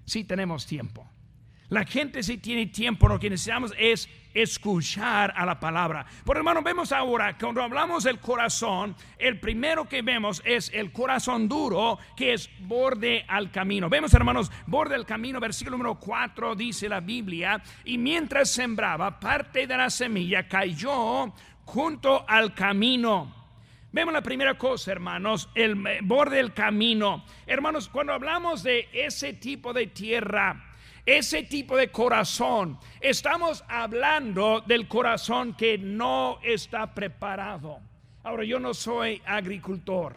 Sí 0.05 0.23
tenemos 0.23 0.65
tiempo. 0.65 1.09
La 1.73 1.85
gente 1.85 2.21
si 2.21 2.37
tiene 2.37 2.67
tiempo, 2.67 3.07
lo 3.07 3.19
que 3.19 3.31
necesitamos 3.31 3.73
es 3.79 4.07
escuchar 4.31 5.33
a 5.35 5.43
la 5.43 5.59
palabra. 5.59 6.05
Por 6.23 6.37
hermano, 6.37 6.61
vemos 6.61 6.91
ahora, 6.91 7.35
cuando 7.35 7.63
hablamos 7.63 8.03
del 8.03 8.19
corazón, 8.19 8.95
el 9.17 9.39
primero 9.39 9.89
que 9.89 10.03
vemos 10.03 10.43
es 10.45 10.69
el 10.71 10.91
corazón 10.91 11.49
duro, 11.49 11.97
que 12.15 12.33
es 12.33 12.47
borde 12.59 13.25
al 13.27 13.49
camino. 13.49 13.89
Vemos, 13.89 14.13
hermanos, 14.13 14.51
borde 14.67 14.93
al 14.93 15.07
camino, 15.07 15.39
versículo 15.39 15.75
número 15.75 15.95
4 15.95 16.53
dice 16.53 16.87
la 16.87 16.99
Biblia, 16.99 17.59
y 17.85 17.97
mientras 17.97 18.51
sembraba, 18.51 19.19
parte 19.19 19.65
de 19.65 19.75
la 19.75 19.89
semilla 19.89 20.47
cayó 20.47 21.33
junto 21.65 22.23
al 22.29 22.53
camino. 22.53 23.33
Vemos 23.91 24.13
la 24.13 24.21
primera 24.21 24.59
cosa, 24.59 24.91
hermanos, 24.91 25.49
el 25.55 25.73
borde 26.03 26.37
del 26.37 26.53
camino. 26.53 27.25
Hermanos, 27.47 27.89
cuando 27.89 28.13
hablamos 28.13 28.61
de 28.61 28.89
ese 28.93 29.33
tipo 29.33 29.73
de 29.73 29.87
tierra, 29.87 30.69
ese 31.05 31.43
tipo 31.43 31.75
de 31.75 31.89
corazón, 31.89 32.77
estamos 33.01 33.63
hablando 33.67 34.63
del 34.65 34.87
corazón 34.87 35.53
que 35.53 35.77
no 35.77 36.39
está 36.41 36.93
preparado. 36.93 37.79
Ahora, 38.23 38.45
yo 38.45 38.57
no 38.59 38.73
soy 38.73 39.21
agricultor, 39.25 40.15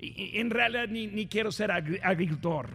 en 0.00 0.50
realidad 0.50 0.88
ni, 0.88 1.26
quiero 1.26 1.52
ser 1.52 1.70
agricultor. 1.70 2.70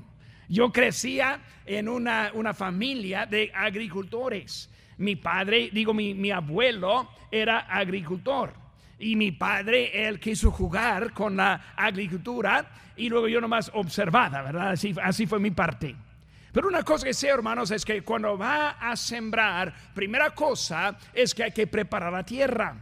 Yo 0.47 0.71
crecía 0.71 1.41
en 1.65 1.89
una, 1.89 2.31
familia 2.53 3.25
de 3.25 3.51
agricultores. 3.53 4.69
Mi 4.97 5.17
padre, 5.17 5.69
digo, 5.73 5.93
mi, 5.93 6.31
abuelo 6.31 7.09
era 7.31 7.59
agricultor 7.59 8.53
y 8.97 9.15
mi 9.15 9.31
padre, 9.31 10.07
él 10.07 10.19
quiso 10.19 10.51
jugar 10.51 11.11
con 11.11 11.35
la 11.35 11.73
agricultura 11.75 12.71
y 12.95 13.09
luego 13.09 13.27
yo 13.27 13.41
nomás 13.41 13.71
observaba, 13.73 14.43
¿verdad? 14.43 14.69
Así, 14.69 14.93
así 15.01 15.25
fue 15.25 15.39
mi 15.39 15.51
parte. 15.51 15.95
Pero 16.51 16.67
una 16.67 16.83
cosa 16.83 17.05
que 17.05 17.13
sé, 17.13 17.29
hermanos, 17.29 17.71
es 17.71 17.85
que 17.85 18.03
cuando 18.03 18.37
va 18.37 18.71
a 18.71 18.95
sembrar, 18.95 19.73
primera 19.93 20.31
cosa 20.31 20.97
es 21.13 21.33
que 21.33 21.43
hay 21.43 21.51
que 21.51 21.67
preparar 21.67 22.11
la 22.11 22.23
tierra. 22.23 22.75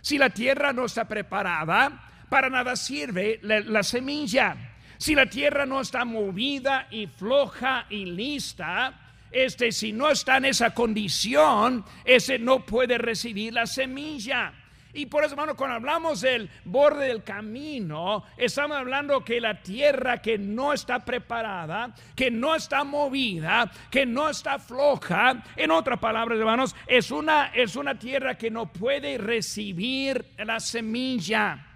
Si 0.00 0.16
la 0.16 0.30
tierra 0.30 0.72
no 0.72 0.86
está 0.86 1.06
preparada, 1.06 2.10
para 2.30 2.48
nada 2.48 2.76
sirve 2.76 3.38
la, 3.42 3.82
semilla. 3.82 4.56
Si 4.96 5.14
la 5.14 5.26
tierra 5.26 5.66
no 5.66 5.80
está 5.80 6.04
movida 6.04 6.86
y 6.90 7.06
floja 7.06 7.86
y 7.90 8.06
lista, 8.06 8.98
este 9.30 9.72
si 9.72 9.92
no 9.92 10.08
está 10.08 10.38
en 10.38 10.46
esa 10.46 10.72
condición, 10.72 11.84
ese 12.04 12.38
no 12.38 12.64
puede 12.64 12.96
recibir 12.96 13.52
la 13.52 13.66
semilla. 13.66 14.54
Y 14.92 15.06
por 15.06 15.22
eso, 15.22 15.34
hermano, 15.34 15.56
cuando 15.56 15.76
hablamos 15.76 16.20
del 16.20 16.50
borde 16.64 17.06
del 17.06 17.22
camino, 17.22 18.24
estamos 18.36 18.76
hablando 18.76 19.24
que 19.24 19.40
la 19.40 19.62
tierra 19.62 20.20
que 20.20 20.36
no 20.36 20.72
está 20.72 21.04
preparada, 21.04 21.94
que 22.16 22.30
no 22.30 22.56
está 22.56 22.82
movida, 22.82 23.70
que 23.90 24.04
no 24.04 24.28
está 24.28 24.58
floja, 24.58 25.42
en 25.54 25.70
otras 25.70 26.00
palabras, 26.00 26.38
hermanos, 26.38 26.74
es 26.86 27.10
una, 27.12 27.52
es 27.54 27.76
una 27.76 27.98
tierra 27.98 28.36
que 28.36 28.50
no 28.50 28.72
puede 28.72 29.16
recibir 29.16 30.26
la 30.38 30.58
semilla. 30.58 31.66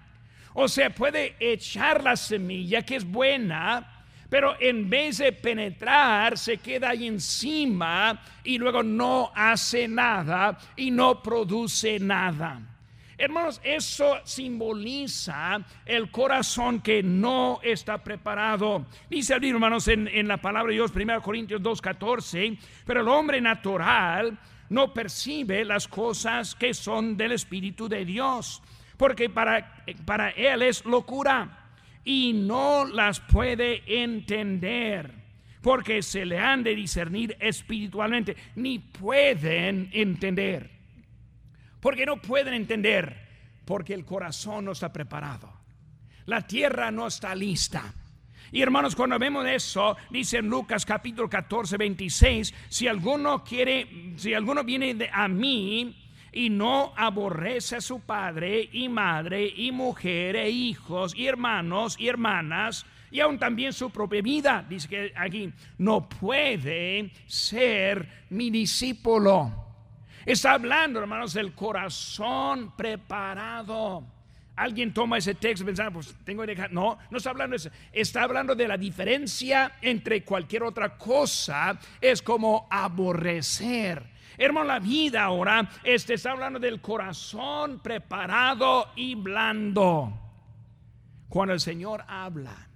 O 0.55 0.67
sea, 0.67 0.91
puede 0.91 1.37
echar 1.39 2.03
la 2.03 2.17
semilla 2.17 2.83
que 2.83 2.97
es 2.97 3.05
buena, 3.05 4.05
pero 4.29 4.57
en 4.61 4.91
vez 4.91 5.19
de 5.19 5.33
penetrar, 5.33 6.37
se 6.37 6.59
queda 6.59 6.91
ahí 6.91 7.07
encima 7.07 8.21
y 8.43 8.59
luego 8.59 8.83
no 8.83 9.31
hace 9.35 9.87
nada 9.87 10.59
y 10.75 10.91
no 10.91 11.23
produce 11.23 12.01
nada. 12.01 12.74
Hermanos, 13.17 13.61
eso 13.63 14.19
simboliza 14.25 15.61
el 15.87 16.11
corazón 16.11 16.81
que 16.81 17.03
no 17.03 17.61
está 17.63 18.03
preparado. 18.03 18.87
Dice 19.09 19.35
abrir, 19.35 19.55
hermanos, 19.55 19.87
en, 19.89 20.27
la 20.27 20.39
palabra 20.39 20.71
de 20.71 20.75
Dios, 20.75 20.93
1 20.95 21.23
Corintios 21.23 21.63
2.14, 21.63 22.59
pero 22.85 23.03
el 23.03 23.09
hombre 23.09 23.41
natural 23.41 24.37
no 24.69 24.93
percibe 24.93 25.65
las 25.65 25.87
cosas 25.87 26.57
que 26.57 26.75
son 26.75 27.17
del 27.17 27.33
Espíritu 27.33 27.89
de 27.89 28.05
Dios, 28.05 28.63
porque 28.97 29.31
para, 29.31 29.85
para 30.05 30.31
él 30.31 30.63
es 30.63 30.85
locura 30.85 31.71
y 32.05 32.33
no 32.33 32.85
las 32.85 33.21
puede 33.21 33.83
entender, 33.87 35.13
porque 35.63 36.03
se 36.03 36.25
le 36.25 36.39
han 36.39 36.65
de 36.65 36.75
discernir 36.75 37.37
espiritualmente, 37.39 38.37
ni 38.57 38.81
pueden 38.81 39.89
entender. 39.93 40.74
Porque 41.85 42.07
no 42.07 42.17
pueden 42.17 42.55
entender, 42.55 43.15
porque 43.67 43.93
el 43.93 44.07
corazón 44.07 44.65
no 44.65 44.73
está 44.73 44.91
preparado. 44.91 45.53
La 46.25 46.41
tierra 46.47 46.91
no 46.91 47.09
está 47.09 47.35
lista. 47.35 47.93
Y 48.51 48.63
hermanos, 48.63 48.97
cuando 48.97 49.19
vemos 49.19 49.47
eso, 49.47 49.95
dice 50.09 50.39
en 50.39 50.49
Lucas 50.49 50.87
capítulo 50.87 51.29
14, 51.29 51.77
26, 51.77 52.55
si 52.71 52.89
alguno 52.89 53.45
quiere, 53.45 54.15
si 54.17 54.33
alguno 54.33 54.65
viene 54.65 54.95
de, 54.95 55.11
a 55.13 55.29
mí 55.29 55.95
y 56.33 56.49
no 56.49 56.95
aborrece 56.97 57.77
a 57.77 57.81
su 57.83 58.01
padre 58.01 58.67
y 58.73 58.89
madre 58.89 59.47
y 59.47 59.71
mujer 59.71 60.37
e 60.37 60.49
hijos 60.49 61.15
y 61.15 61.27
hermanos 61.27 61.97
y 61.99 62.09
hermanas, 62.09 62.87
y 63.11 63.21
aún 63.21 63.39
también 63.39 63.75
su 63.75 63.91
propia 63.91 64.23
vida, 64.23 64.65
dice 64.67 64.89
que 64.89 65.13
aquí, 65.15 65.53
no 65.77 66.09
puede 66.09 67.11
ser 67.27 68.25
mi 68.31 68.49
discípulo. 68.49 69.64
Está 70.27 70.53
hablando, 70.53 71.01
hermanos, 71.01 71.35
del 71.35 71.53
corazón 71.53 72.75
preparado. 72.77 74.05
Alguien 74.57 74.95
toma 74.95 75.19
ese 75.19 75.35
texto 75.35 75.67
pensando, 75.67 75.93
pues 75.93 76.15
tengo 76.25 76.43
que 76.43 76.49
dejar. 76.55 76.73
No, 76.73 76.97
no 77.11 77.19
está 77.19 77.31
hablando 77.31 77.55
de 77.55 77.57
eso. 77.57 77.71
Está 77.93 78.23
hablando 78.23 78.55
de 78.55 78.69
la 78.69 78.77
diferencia 78.77 79.73
entre 79.83 80.25
cualquier 80.25 80.63
otra 80.63 80.97
cosa. 80.97 81.79
Es 82.01 82.23
como 82.23 82.69
aborrecer. 82.71 84.15
Hermano, 84.39 84.67
la 84.67 84.79
vida 84.79 85.25
ahora 85.25 85.69
este, 85.83 86.15
está 86.15 86.33
hablando 86.33 86.59
del 86.59 86.81
corazón 86.81 87.81
preparado 87.81 88.91
y 88.97 89.15
blando. 89.17 90.21
Cuando 91.29 91.53
el 91.53 91.61
Señor 91.61 92.05
habla, 92.07 92.69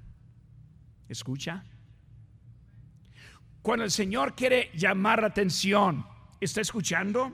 escucha. 1.08 1.64
Cuando 3.62 3.84
el 3.84 3.90
Señor 3.90 4.34
quiere 4.34 4.70
llamar 4.74 5.20
la 5.20 5.28
atención, 5.28 6.06
¿Está 6.40 6.60
escuchando? 6.60 7.32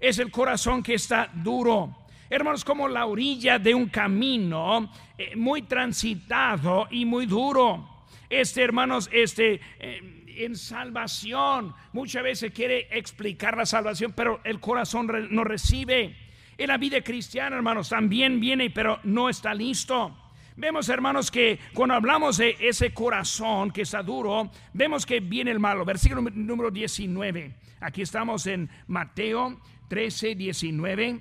Es 0.00 0.18
el 0.18 0.30
corazón 0.30 0.82
que 0.82 0.94
está 0.94 1.30
duro. 1.32 1.96
Hermanos, 2.28 2.64
como 2.64 2.88
la 2.88 3.06
orilla 3.06 3.58
de 3.58 3.74
un 3.74 3.88
camino 3.88 4.90
eh, 5.16 5.36
muy 5.36 5.62
transitado 5.62 6.88
y 6.90 7.04
muy 7.04 7.26
duro. 7.26 8.06
Este, 8.28 8.62
hermanos, 8.62 9.08
este, 9.12 9.60
eh, 9.78 10.24
en 10.36 10.56
salvación, 10.56 11.74
muchas 11.92 12.24
veces 12.24 12.52
quiere 12.52 12.88
explicar 12.90 13.56
la 13.56 13.66
salvación, 13.66 14.12
pero 14.16 14.40
el 14.42 14.58
corazón 14.58 15.08
no 15.30 15.44
recibe. 15.44 16.16
En 16.58 16.68
la 16.68 16.76
vida 16.76 17.00
cristiana, 17.02 17.56
hermanos, 17.56 17.88
también 17.88 18.40
viene, 18.40 18.70
pero 18.70 18.98
no 19.04 19.28
está 19.28 19.54
listo. 19.54 20.23
Vemos, 20.56 20.88
hermanos, 20.88 21.32
que 21.32 21.58
cuando 21.72 21.96
hablamos 21.96 22.36
de 22.36 22.56
ese 22.60 22.94
corazón 22.94 23.72
que 23.72 23.82
está 23.82 24.04
duro, 24.04 24.52
vemos 24.72 25.04
que 25.04 25.18
viene 25.18 25.50
el 25.50 25.58
malo. 25.58 25.84
Versículo 25.84 26.22
número 26.22 26.70
19. 26.70 27.56
Aquí 27.80 28.02
estamos 28.02 28.46
en 28.46 28.70
Mateo 28.86 29.60
13, 29.88 30.36
19. 30.36 31.20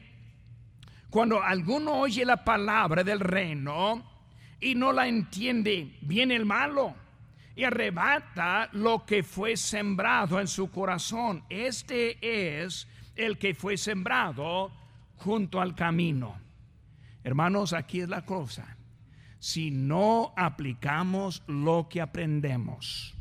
Cuando 1.09 1.41
alguno 1.41 1.93
oye 1.93 2.23
la 2.25 2.43
palabra 2.43 3.03
del 3.03 3.19
reino 3.19 4.03
y 4.59 4.75
no 4.75 4.93
la 4.93 5.07
entiende, 5.07 5.97
viene 6.01 6.35
el 6.35 6.45
malo 6.45 6.93
y 7.55 7.63
arrebata 7.63 8.69
lo 8.73 9.03
que 9.03 9.23
fue 9.23 9.57
sembrado 9.57 10.39
en 10.39 10.47
su 10.47 10.69
corazón. 10.69 11.43
Este 11.49 12.17
es 12.21 12.87
el 13.15 13.39
que 13.39 13.55
fue 13.55 13.77
sembrado 13.77 14.71
junto 15.17 15.59
al 15.59 15.73
camino. 15.73 16.39
Hermanos, 17.23 17.73
aquí 17.73 18.01
es 18.01 18.09
la 18.09 18.23
cosa 18.23 18.77
si 19.43 19.71
no 19.71 20.31
aplicamos 20.37 21.43
lo 21.47 21.89
que 21.89 21.99
aprendemos, 21.99 23.13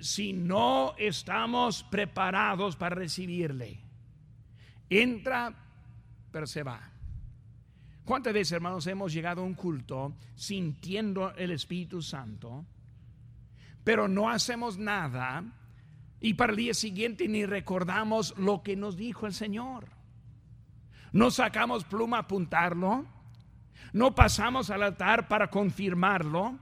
si 0.00 0.32
no 0.32 0.94
estamos 0.96 1.82
preparados 1.82 2.76
para 2.76 2.94
recibirle, 2.94 3.80
entra, 4.88 5.52
pero 6.30 6.46
se 6.46 6.62
va. 6.62 6.88
¿Cuántas 8.04 8.32
veces, 8.32 8.52
hermanos, 8.52 8.86
hemos 8.86 9.12
llegado 9.12 9.42
a 9.42 9.44
un 9.44 9.54
culto 9.54 10.14
sintiendo 10.36 11.34
el 11.34 11.50
Espíritu 11.50 12.00
Santo, 12.00 12.64
pero 13.82 14.06
no 14.06 14.30
hacemos 14.30 14.78
nada 14.78 15.42
y 16.20 16.34
para 16.34 16.52
el 16.52 16.58
día 16.58 16.74
siguiente 16.74 17.26
ni 17.26 17.44
recordamos 17.44 18.38
lo 18.38 18.62
que 18.62 18.76
nos 18.76 18.96
dijo 18.96 19.26
el 19.26 19.34
Señor? 19.34 19.88
No 21.10 21.32
sacamos 21.32 21.82
pluma 21.82 22.18
a 22.18 22.20
apuntarlo 22.20 23.04
no 23.92 24.14
pasamos 24.14 24.70
al 24.70 24.82
altar 24.82 25.28
para 25.28 25.48
confirmarlo 25.48 26.58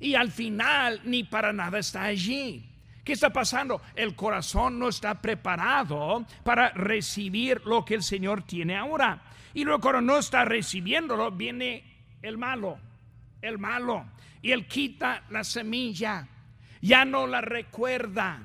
y 0.00 0.14
al 0.14 0.30
final 0.30 1.00
ni 1.04 1.24
para 1.24 1.52
nada 1.52 1.78
está 1.78 2.04
allí. 2.04 2.70
¿Qué 3.04 3.12
está 3.12 3.30
pasando? 3.30 3.82
El 3.94 4.14
corazón 4.14 4.78
no 4.78 4.88
está 4.88 5.20
preparado 5.20 6.24
para 6.42 6.70
recibir 6.70 7.60
lo 7.66 7.84
que 7.84 7.94
el 7.94 8.02
Señor 8.02 8.42
tiene 8.42 8.76
ahora. 8.76 9.22
Y 9.52 9.64
luego 9.64 9.80
cuando 9.80 10.00
no 10.00 10.18
está 10.18 10.44
recibiéndolo, 10.44 11.30
viene 11.30 11.84
el 12.22 12.38
malo, 12.38 12.78
el 13.42 13.58
malo. 13.58 14.06
Y 14.40 14.52
él 14.52 14.66
quita 14.66 15.24
la 15.30 15.44
semilla, 15.44 16.26
ya 16.80 17.04
no 17.04 17.26
la 17.26 17.42
recuerda. 17.42 18.40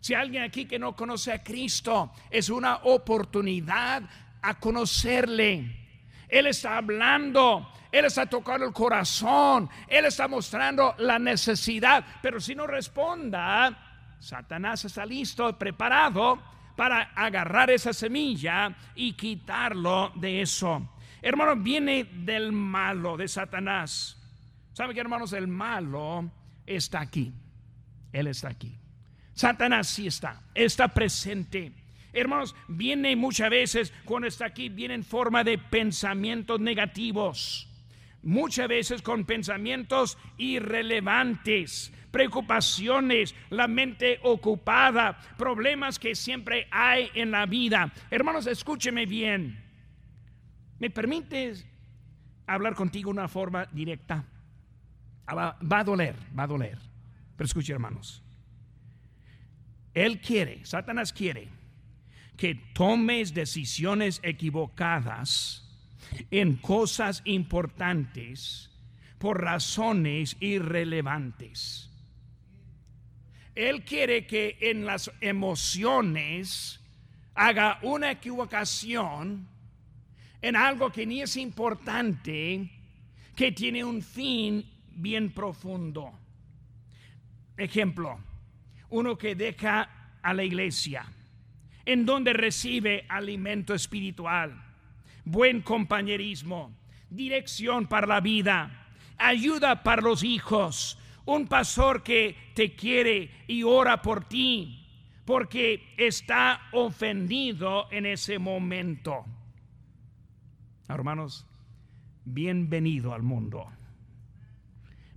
Si 0.00 0.12
alguien 0.12 0.42
aquí 0.42 0.66
que 0.66 0.78
no 0.78 0.94
conoce 0.94 1.32
a 1.32 1.42
Cristo, 1.42 2.12
es 2.30 2.50
una 2.50 2.76
oportunidad 2.84 4.02
a 4.42 4.60
conocerle 4.60 5.83
él 6.28 6.46
está 6.46 6.78
hablando, 6.78 7.70
Él 7.92 8.04
está 8.04 8.26
tocando 8.26 8.66
el 8.66 8.72
corazón, 8.72 9.68
Él 9.86 10.06
está 10.06 10.28
mostrando 10.28 10.94
la 10.98 11.18
necesidad. 11.18 12.04
Pero 12.22 12.40
si 12.40 12.54
no 12.54 12.66
responda, 12.66 14.16
Satanás 14.18 14.84
está 14.84 15.04
listo, 15.06 15.56
preparado 15.58 16.42
para 16.76 17.12
agarrar 17.14 17.70
esa 17.70 17.92
semilla 17.92 18.74
y 18.94 19.12
quitarlo 19.12 20.12
de 20.16 20.42
eso. 20.42 20.90
Hermano, 21.22 21.56
viene 21.56 22.04
del 22.04 22.52
malo, 22.52 23.16
de 23.16 23.28
Satanás. 23.28 24.20
¿Sabe 24.72 24.92
qué, 24.92 25.00
hermanos? 25.00 25.32
El 25.32 25.46
malo 25.46 26.30
está 26.66 27.00
aquí. 27.00 27.32
Él 28.12 28.26
está 28.26 28.48
aquí. 28.48 28.78
Satanás 29.34 29.88
sí 29.88 30.06
está, 30.06 30.42
está 30.54 30.88
presente. 30.88 31.83
Hermanos, 32.14 32.54
viene 32.68 33.16
muchas 33.16 33.50
veces 33.50 33.92
cuando 34.04 34.28
está 34.28 34.46
aquí, 34.46 34.68
viene 34.68 34.94
en 34.94 35.04
forma 35.04 35.42
de 35.42 35.58
pensamientos 35.58 36.60
negativos. 36.60 37.68
Muchas 38.22 38.68
veces 38.68 39.02
con 39.02 39.24
pensamientos 39.24 40.16
irrelevantes, 40.38 41.92
preocupaciones, 42.12 43.34
la 43.50 43.66
mente 43.66 44.20
ocupada, 44.22 45.18
problemas 45.36 45.98
que 45.98 46.14
siempre 46.14 46.68
hay 46.70 47.10
en 47.14 47.32
la 47.32 47.46
vida. 47.46 47.92
Hermanos, 48.10 48.46
escúcheme 48.46 49.06
bien. 49.06 49.62
¿Me 50.78 50.90
permites 50.90 51.66
hablar 52.46 52.74
contigo 52.76 53.08
de 53.12 53.18
una 53.18 53.28
forma 53.28 53.66
directa? 53.72 54.24
Va 55.28 55.56
a 55.80 55.84
doler, 55.84 56.14
va 56.38 56.44
a 56.44 56.46
doler. 56.46 56.78
Pero 57.36 57.44
escuche, 57.46 57.72
hermanos. 57.72 58.22
Él 59.92 60.20
quiere, 60.20 60.64
Satanás 60.64 61.12
quiere 61.12 61.48
que 62.36 62.54
tomes 62.74 63.34
decisiones 63.34 64.20
equivocadas 64.22 65.64
en 66.30 66.56
cosas 66.56 67.22
importantes 67.24 68.70
por 69.18 69.42
razones 69.42 70.36
irrelevantes. 70.40 71.90
Él 73.54 73.84
quiere 73.84 74.26
que 74.26 74.58
en 74.60 74.84
las 74.84 75.10
emociones 75.20 76.80
haga 77.34 77.78
una 77.82 78.10
equivocación 78.10 79.48
en 80.42 80.56
algo 80.56 80.90
que 80.90 81.06
ni 81.06 81.22
es 81.22 81.36
importante, 81.36 82.70
que 83.34 83.52
tiene 83.52 83.84
un 83.84 84.02
fin 84.02 84.68
bien 84.90 85.30
profundo. 85.30 86.12
Ejemplo, 87.56 88.18
uno 88.90 89.16
que 89.16 89.34
deja 89.34 90.18
a 90.20 90.34
la 90.34 90.44
iglesia 90.44 91.06
en 91.86 92.06
donde 92.06 92.32
recibe 92.32 93.04
alimento 93.08 93.74
espiritual, 93.74 94.62
buen 95.24 95.62
compañerismo, 95.62 96.74
dirección 97.10 97.86
para 97.86 98.06
la 98.06 98.20
vida, 98.20 98.88
ayuda 99.18 99.82
para 99.82 100.02
los 100.02 100.22
hijos, 100.24 100.98
un 101.24 101.46
pastor 101.46 102.02
que 102.02 102.36
te 102.54 102.74
quiere 102.74 103.30
y 103.46 103.62
ora 103.62 104.02
por 104.02 104.24
ti 104.24 104.84
porque 105.24 105.94
está 105.96 106.60
ofendido 106.72 107.90
en 107.90 108.06
ese 108.06 108.38
momento. 108.38 109.24
Hermanos, 110.88 111.46
bienvenido 112.24 113.14
al 113.14 113.22
mundo. 113.22 113.66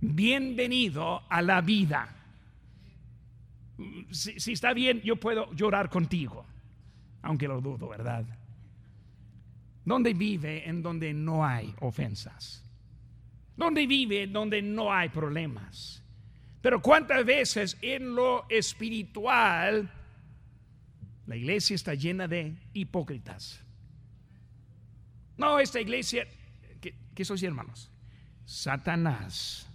Bienvenido 0.00 1.22
a 1.28 1.42
la 1.42 1.60
vida. 1.60 2.14
Si, 4.10 4.52
está 4.52 4.72
bien, 4.72 5.02
yo 5.02 5.16
puedo 5.16 5.52
llorar 5.52 5.90
contigo, 5.90 6.46
aunque 7.22 7.48
lo 7.48 7.60
dudo, 7.60 7.88
¿verdad? 7.88 8.24
¿Dónde 9.84 10.14
vive 10.14 10.68
en 10.68 10.82
donde 10.82 11.12
no 11.14 11.44
hay 11.44 11.74
ofensas? 11.80 12.64
¿Dónde 13.56 13.86
vive 13.86 14.26
donde 14.26 14.62
no 14.62 14.92
hay 14.92 15.08
problemas? 15.08 16.02
Pero 16.60 16.82
cuántas 16.82 17.24
veces 17.24 17.76
en 17.80 18.14
lo 18.14 18.46
espiritual 18.48 19.90
la 21.28 21.36
iglesia 21.36 21.74
está 21.76 21.92
llena 21.92 22.26
de 22.26 22.56
hipócritas. 22.72 23.60
No, 25.36 25.60
esta 25.60 25.78
iglesia, 25.78 26.26
¿qué, 26.80 26.94
qué 27.14 27.22
hermanos? 27.42 27.90
Satanás 28.46 29.68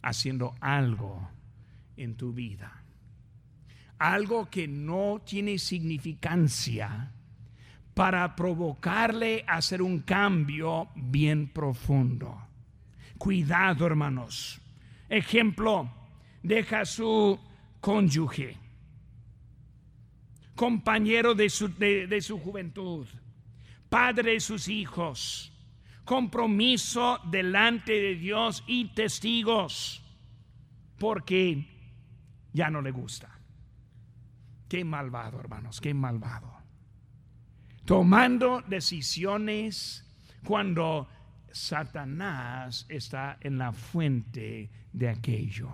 haciendo 0.00 0.54
algo 0.60 1.28
en 1.96 2.16
tu 2.16 2.32
vida. 2.32 2.79
Algo 4.00 4.48
que 4.48 4.66
no 4.66 5.20
tiene 5.26 5.58
significancia 5.58 7.12
para 7.92 8.34
provocarle 8.34 9.44
a 9.46 9.56
hacer 9.56 9.82
un 9.82 10.00
cambio 10.00 10.88
bien 10.96 11.48
profundo. 11.48 12.34
Cuidado, 13.18 13.84
hermanos. 13.86 14.58
Ejemplo, 15.06 15.92
deja 16.42 16.86
su 16.86 17.38
cónyuge, 17.78 18.56
compañero 20.54 21.34
de 21.34 21.50
su, 21.50 21.68
de 21.68 22.20
su 22.22 22.38
juventud, 22.38 23.06
padre 23.90 24.32
de 24.32 24.40
sus 24.40 24.68
hijos, 24.68 25.52
compromiso 26.06 27.20
delante 27.30 27.92
de 27.92 28.14
Dios 28.14 28.64
y 28.66 28.86
testigos, 28.94 30.02
porque 30.98 31.68
ya 32.54 32.70
no 32.70 32.80
le 32.80 32.92
gusta. 32.92 33.39
Qué 34.70 34.84
malvado, 34.84 35.40
hermanos, 35.40 35.80
qué 35.80 35.92
malvado. 35.92 36.56
Tomando 37.84 38.62
decisiones 38.68 40.08
cuando 40.44 41.08
Satanás 41.50 42.86
está 42.88 43.36
en 43.40 43.58
la 43.58 43.72
fuente 43.72 44.70
de 44.92 45.08
aquello. 45.08 45.72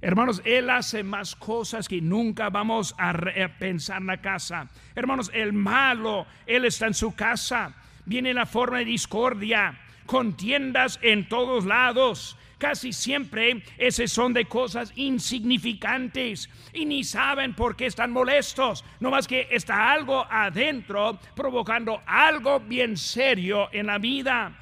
Hermanos, 0.00 0.40
Él 0.44 0.70
hace 0.70 1.02
más 1.02 1.34
cosas 1.34 1.88
que 1.88 2.00
nunca 2.00 2.50
vamos 2.50 2.94
a, 2.98 3.12
pensar 3.58 4.00
en 4.00 4.06
la 4.06 4.20
casa. 4.20 4.68
Hermanos, 4.94 5.28
el 5.34 5.52
malo, 5.52 6.24
Él 6.46 6.66
está 6.66 6.86
en 6.86 6.94
su 6.94 7.16
casa. 7.16 7.74
Viene 8.04 8.32
la 8.32 8.46
forma 8.46 8.78
de 8.78 8.84
discordia, 8.84 9.76
contiendas 10.06 11.00
en 11.02 11.28
todos 11.28 11.64
lados. 11.64 12.36
Casi 12.58 12.92
siempre 12.92 13.62
ese 13.76 14.08
son 14.08 14.32
de 14.32 14.46
cosas 14.46 14.92
insignificantes 14.96 16.50
y 16.72 16.86
ni 16.86 17.04
saben 17.04 17.54
por 17.54 17.76
qué 17.76 17.86
están 17.86 18.10
molestos. 18.10 18.84
No 18.98 19.10
más 19.10 19.28
que 19.28 19.46
está 19.50 19.92
algo 19.92 20.26
adentro 20.28 21.20
provocando 21.36 22.02
algo 22.04 22.58
bien 22.58 22.96
serio 22.96 23.68
en 23.72 23.86
la 23.86 23.98
vida. 23.98 24.52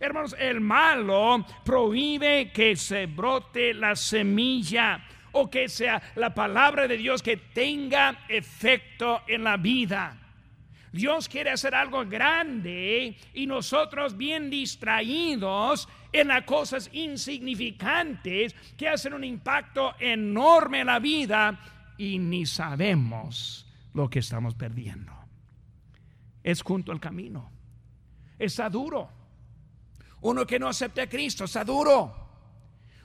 Hermanos, 0.00 0.34
el 0.38 0.60
malo 0.60 1.44
prohíbe 1.62 2.50
que 2.52 2.74
se 2.74 3.04
brote 3.04 3.74
la 3.74 3.94
semilla 3.96 5.04
o 5.32 5.50
que 5.50 5.68
sea 5.68 6.02
la 6.16 6.34
palabra 6.34 6.88
de 6.88 6.96
Dios 6.96 7.22
que 7.22 7.36
tenga 7.36 8.24
efecto 8.28 9.22
en 9.28 9.44
la 9.44 9.58
vida. 9.58 10.21
Dios 10.92 11.28
quiere 11.28 11.50
hacer 11.50 11.74
algo 11.74 12.04
grande 12.06 13.16
y 13.32 13.46
nosotros 13.46 14.16
bien 14.16 14.50
distraídos 14.50 15.88
en 16.12 16.28
las 16.28 16.44
cosas 16.44 16.90
insignificantes 16.92 18.54
que 18.76 18.88
hacen 18.88 19.14
un 19.14 19.24
impacto 19.24 19.94
enorme 19.98 20.80
en 20.80 20.86
la 20.86 20.98
vida 20.98 21.58
y 21.96 22.18
ni 22.18 22.44
sabemos 22.44 23.66
lo 23.94 24.10
que 24.10 24.18
estamos 24.18 24.54
perdiendo. 24.54 25.12
Es 26.42 26.62
junto 26.62 26.92
al 26.92 27.00
camino. 27.00 27.50
Está 28.38 28.68
duro 28.68 29.22
uno 30.22 30.46
que 30.46 30.58
no 30.58 30.68
acepta 30.68 31.02
a 31.02 31.08
Cristo 31.08 31.44
está 31.44 31.64
duro. 31.64 32.14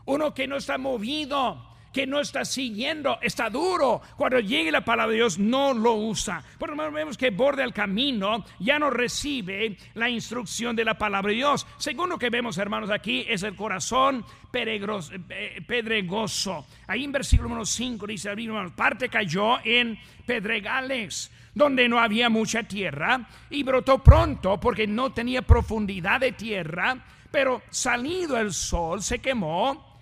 Uno 0.06 0.34
que 0.34 0.48
no 0.48 0.56
está 0.56 0.78
movido, 0.78 1.76
que 1.98 2.06
no 2.06 2.20
está 2.20 2.46
siguiendo, 2.46 3.18
está 3.24 3.50
duro. 3.50 4.04
Cuando 4.18 4.40
llegue 4.40 4.72
la 4.72 4.86
palabra 4.86 5.14
de 5.14 5.18
Dios, 5.18 5.40
no 5.40 5.74
lo 5.74 5.96
usa. 5.96 6.44
Por 6.60 6.70
lo 6.70 6.92
vemos 6.92 7.18
que 7.18 7.32
borde 7.32 7.64
el 7.64 7.74
camino 7.74 8.46
ya 8.60 8.78
no 8.78 8.92
recibe 8.92 9.76
la 9.96 10.08
instrucción 10.08 10.76
de 10.76 10.86
la 10.86 10.96
palabra 10.96 11.32
de 11.32 11.38
Dios. 11.38 11.66
Segundo 11.80 12.20
que 12.20 12.30
vemos, 12.30 12.60
hermanos, 12.60 12.92
aquí 12.92 13.26
es 13.28 13.42
el 13.42 13.56
corazón 13.56 14.24
eh, 14.54 15.64
pedregoso. 15.66 16.68
Ahí 16.86 17.04
en 17.04 17.12
versículo 17.12 17.50
número 17.50 17.66
5 17.66 18.06
dice, 18.06 18.30
parte 18.76 19.10
cayó 19.10 19.58
en 19.64 19.98
pedregales 20.24 21.32
donde 21.56 21.90
no 21.90 21.98
había 21.98 22.30
mucha 22.30 22.62
tierra, 22.62 23.28
y 23.50 23.64
brotó 23.64 24.04
pronto 24.04 24.60
porque 24.60 24.86
no 24.86 25.14
tenía 25.14 25.42
profundidad 25.42 26.20
de 26.20 26.34
tierra, 26.34 27.04
pero 27.32 27.64
salido 27.72 28.38
el 28.38 28.54
sol 28.54 29.02
se 29.02 29.18
quemó, 29.18 29.97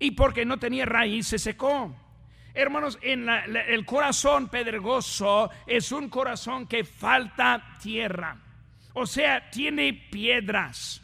y 0.00 0.10
porque 0.12 0.44
no 0.44 0.58
tenía 0.58 0.84
raíz 0.84 1.28
se 1.28 1.38
secó. 1.38 1.94
Hermanos, 2.52 2.98
en 3.02 3.28
el 3.28 3.86
corazón 3.86 4.48
pedregoso 4.48 5.50
es 5.66 5.92
un 5.92 6.08
corazón 6.08 6.66
que 6.66 6.82
falta 6.82 7.76
tierra, 7.80 8.36
o 8.94 9.06
sea, 9.06 9.48
tiene 9.50 9.92
piedras. 9.92 11.00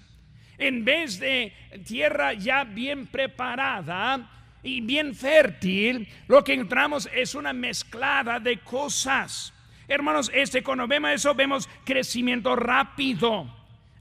En 0.58 0.84
vez 0.84 1.20
de 1.20 1.52
tierra 1.84 2.32
ya 2.32 2.64
bien 2.64 3.06
preparada, 3.06 4.32
y 4.66 4.80
bien 4.80 5.14
fértil, 5.14 6.08
lo 6.26 6.42
que 6.42 6.54
encontramos 6.54 7.08
es 7.14 7.36
una 7.36 7.52
mezclada 7.52 8.40
de 8.40 8.58
cosas. 8.58 9.54
Hermanos, 9.86 10.30
este, 10.34 10.64
cuando 10.64 10.88
vemos 10.88 11.12
eso, 11.12 11.34
vemos 11.34 11.68
crecimiento 11.84 12.56
rápido, 12.56 13.46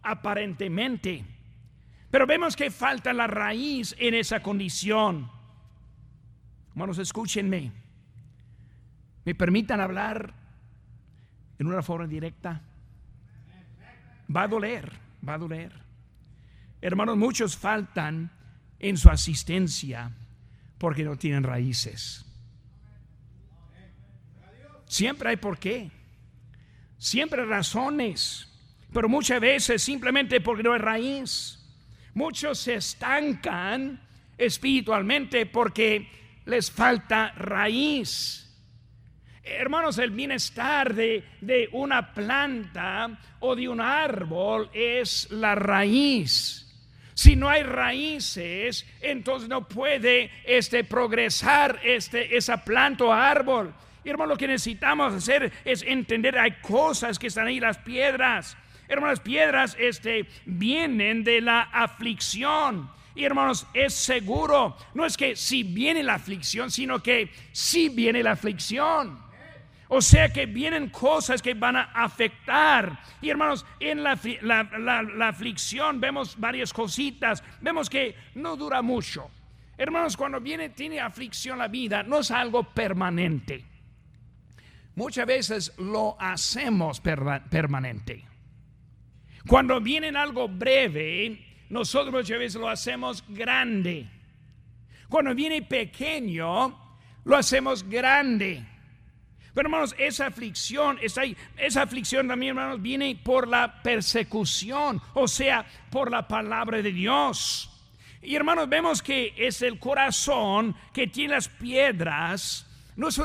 aparentemente. 0.02 1.24
Pero 2.16 2.28
vemos 2.28 2.56
que 2.56 2.72
falta 2.72 3.12
la 3.12 3.28
raíz 3.28 3.94
en 4.00 4.14
esa 4.14 4.42
condición. 4.42 5.30
Hermanos, 6.70 6.98
escúchenme. 6.98 7.74
¿Me 9.26 9.36
permitan 9.36 9.82
hablar 9.82 10.34
en 11.60 11.68
una 11.68 11.84
forma 11.84 12.08
directa? 12.08 12.62
Va 14.34 14.44
a 14.44 14.48
doler, 14.48 14.94
va 15.28 15.34
a 15.34 15.38
doler. 15.38 15.74
Hermanos, 16.80 17.18
muchos 17.18 17.58
faltan 17.58 18.32
en 18.80 18.96
su 18.96 19.10
asistencia 19.10 20.10
porque 20.78 21.04
no 21.04 21.18
tienen 21.18 21.44
raíces. 21.44 22.26
Siempre 24.86 25.32
hay 25.32 25.36
por 25.36 25.60
qué. 25.60 25.92
Siempre 26.98 27.42
hay 27.42 27.48
razones. 27.50 28.48
Pero 28.94 29.10
muchas 29.10 29.42
veces 29.42 29.84
simplemente 29.84 30.40
porque 30.40 30.64
no 30.64 30.72
hay 30.72 30.80
raíz. 30.80 31.62
Muchos 32.16 32.60
se 32.60 32.76
estancan 32.76 34.00
espiritualmente 34.38 35.46
porque 35.46 36.10
les 36.46 36.72
falta 36.72 37.34
raíz. 37.34 38.42
Hermanos, 39.44 39.98
el 39.98 40.12
bienestar 40.12 40.96
de, 40.96 41.26
de, 41.42 41.68
una 41.74 42.14
planta 42.14 43.20
o 43.42 43.54
de 43.54 43.68
un 43.68 43.82
árbol 43.82 44.70
es 44.74 45.30
la 45.30 45.56
raíz. 45.56 46.62
Si 47.14 47.36
no 47.36 47.50
hay 47.50 47.64
raíces, 47.64 48.86
entonces 49.02 49.50
no 49.50 49.68
puede 49.68 50.32
este, 50.46 50.86
progresar 50.86 51.82
este, 51.84 52.38
esa 52.38 52.64
planta 52.64 53.04
o 53.04 53.12
árbol. 53.12 53.74
Hermano, 54.06 54.30
lo 54.30 54.38
que 54.38 54.48
necesitamos 54.48 55.14
hacer 55.14 55.52
es 55.66 55.84
entender, 55.84 56.40
hay 56.40 56.52
cosas 56.62 57.20
que 57.20 57.28
están 57.28 57.48
ahí, 57.48 57.60
las 57.60 57.78
piedras. 57.80 58.56
Hermanos, 58.88 59.20
piedras 59.20 59.76
este, 59.80 60.28
vienen 60.46 61.24
de 61.24 61.42
la 61.42 61.62
aflicción. 61.62 62.90
Y 63.16 63.24
hermanos, 63.24 63.66
es 63.74 63.94
seguro, 63.94 64.76
no 64.94 65.06
es 65.06 65.16
que 65.16 65.36
si 65.36 65.64
viene 65.64 66.04
la 66.04 66.16
aflicción, 66.16 66.70
sino 66.70 67.02
que 67.02 67.32
si 67.52 67.90
viene 67.90 68.22
la 68.22 68.32
aflicción. 68.32 69.24
O 69.88 70.02
sea 70.02 70.34
que 70.34 70.48
vienen 70.48 70.90
cosas 70.90 71.42
que 71.42 71.54
van 71.54 71.78
a 71.78 71.84
afectar. 71.94 73.00
Y 73.22 73.30
hermanos, 73.30 73.66
en 73.80 74.04
la, 74.04 74.20
la, 74.42 75.28
aflicción 75.28 76.02
vemos 76.02 76.38
varias 76.40 76.74
cositas. 76.74 77.44
Vemos 77.62 77.90
que 77.90 78.16
no 78.34 78.58
dura 78.58 78.82
mucho. 78.82 79.30
Hermanos, 79.78 80.18
cuando 80.18 80.42
viene, 80.42 80.70
tiene 80.70 81.00
aflicción 81.00 81.60
la 81.60 81.68
vida, 81.68 82.02
no 82.04 82.20
es 82.20 82.32
algo 82.32 82.64
permanente 82.64 83.64
muchas 84.96 85.28
veces 85.28 85.74
lo 85.78 86.16
hacemos 86.20 87.02
permanente. 87.02 88.26
Cuando 89.48 89.80
viene 89.80 90.10
algo 90.18 90.48
breve, 90.48 91.46
nosotros 91.70 92.14
muchas 92.14 92.40
veces 92.40 92.60
lo 92.60 92.70
hacemos 92.70 93.24
grande. 93.28 94.08
Cuando 95.08 95.36
viene 95.36 95.62
pequeño, 95.62 96.78
lo 97.24 97.36
hacemos 97.36 97.88
grande. 97.88 98.66
Pero 99.54 99.68
hermanos, 99.68 99.96
esa 99.98 100.28
aflicción, 100.28 100.98
esa, 101.02 101.22
esa 101.58 101.84
aflicción 101.84 102.28
también, 102.28 102.50
hermanos, 102.50 102.82
viene 102.82 103.18
por 103.24 103.48
la 103.48 103.82
persecución, 103.82 105.02
o 105.14 105.28
sea, 105.28 105.66
por 105.90 106.12
la 106.12 106.28
palabra 106.28 106.82
de 106.82 106.92
Dios. 106.92 107.72
Y 108.22 108.36
hermanos, 108.36 108.68
vemos 108.68 109.02
que 109.02 109.34
es 109.38 109.62
el 109.62 109.80
corazón 109.80 110.76
que 110.92 111.08
tiene 111.08 111.36
las 111.36 111.48
piedras, 111.48 112.66
no 112.96 113.10
es 113.10 113.18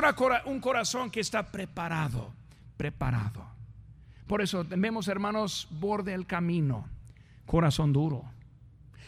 un 0.45 0.59
corazón 0.59 1.09
que 1.09 1.19
está 1.19 1.51
preparado, 1.51 2.31
preparado. 2.77 3.50
Por 4.31 4.41
eso 4.41 4.63
vemos, 4.63 5.09
hermanos, 5.09 5.67
borde 5.69 6.13
el 6.13 6.25
camino, 6.25 6.87
corazón 7.45 7.91
duro. 7.91 8.23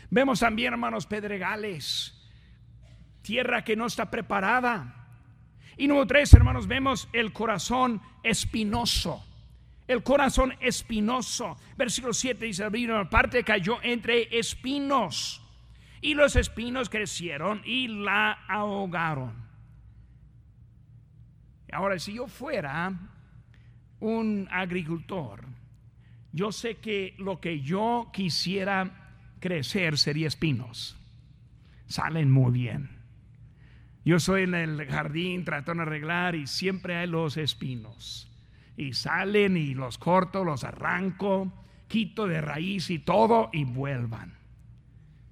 Vemos 0.09 0.41
también, 0.41 0.73
hermanos, 0.73 1.05
pedregales, 1.05 2.13
tierra 3.21 3.63
que 3.63 3.77
no 3.77 3.85
está 3.85 4.11
preparada. 4.11 5.07
Y 5.77 5.87
número 5.87 6.07
tres, 6.07 6.33
hermanos, 6.33 6.67
vemos 6.67 7.07
el 7.13 7.31
corazón 7.31 8.01
espinoso. 8.21 9.25
El 9.87 10.03
corazón 10.03 10.55
espinoso. 10.59 11.55
Versículo 11.77 12.11
7 12.11 12.43
dice, 12.43 12.69
la 12.69 13.09
parte 13.09 13.45
cayó 13.45 13.77
entre 13.81 14.37
espinos. 14.37 15.41
Y 16.01 16.15
los 16.15 16.35
espinos 16.35 16.89
crecieron 16.89 17.61
y 17.63 17.87
la 17.87 18.39
ahogaron. 18.49 19.33
Ahora, 21.71 21.97
si 21.97 22.15
yo 22.15 22.27
fuera 22.27 23.13
un 24.03 24.49
agricultor, 24.51 25.45
yo 26.33 26.51
sé 26.51 26.75
que 26.75 27.15
lo 27.19 27.39
que 27.39 27.61
yo 27.61 28.09
quisiera 28.11 29.13
crecer 29.39 29.97
sería 29.97 30.27
espinos. 30.27 30.97
Salen 31.87 32.29
muy 32.29 32.51
bien. 32.51 32.89
Yo 34.03 34.19
soy 34.19 34.43
en 34.43 34.55
el 34.55 34.85
jardín 34.87 35.45
tratando 35.45 35.83
de 35.83 35.89
arreglar 35.89 36.35
y 36.35 36.47
siempre 36.47 36.97
hay 36.97 37.07
los 37.07 37.37
espinos. 37.37 38.29
Y 38.75 38.91
salen 38.91 39.55
y 39.55 39.73
los 39.73 39.97
corto, 39.97 40.43
los 40.43 40.65
arranco, 40.65 41.53
quito 41.87 42.27
de 42.27 42.41
raíz 42.41 42.89
y 42.89 42.99
todo 42.99 43.49
y 43.53 43.63
vuelvan. 43.63 44.33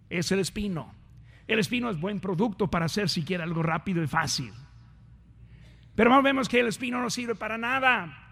Es 0.09 0.31
el 0.31 0.39
espino. 0.39 0.95
El 1.45 1.59
espino 1.59 1.89
es 1.89 1.99
buen 1.99 2.21
producto 2.21 2.69
para 2.69 2.85
hacer 2.85 3.09
siquiera 3.09 3.43
algo 3.43 3.63
rápido 3.63 4.01
y 4.01 4.07
fácil. 4.07 4.53
Pero 5.93 6.21
vemos 6.21 6.47
que 6.47 6.61
el 6.61 6.67
espino 6.67 7.01
no 7.01 7.09
sirve 7.09 7.35
para 7.35 7.57
nada 7.57 8.29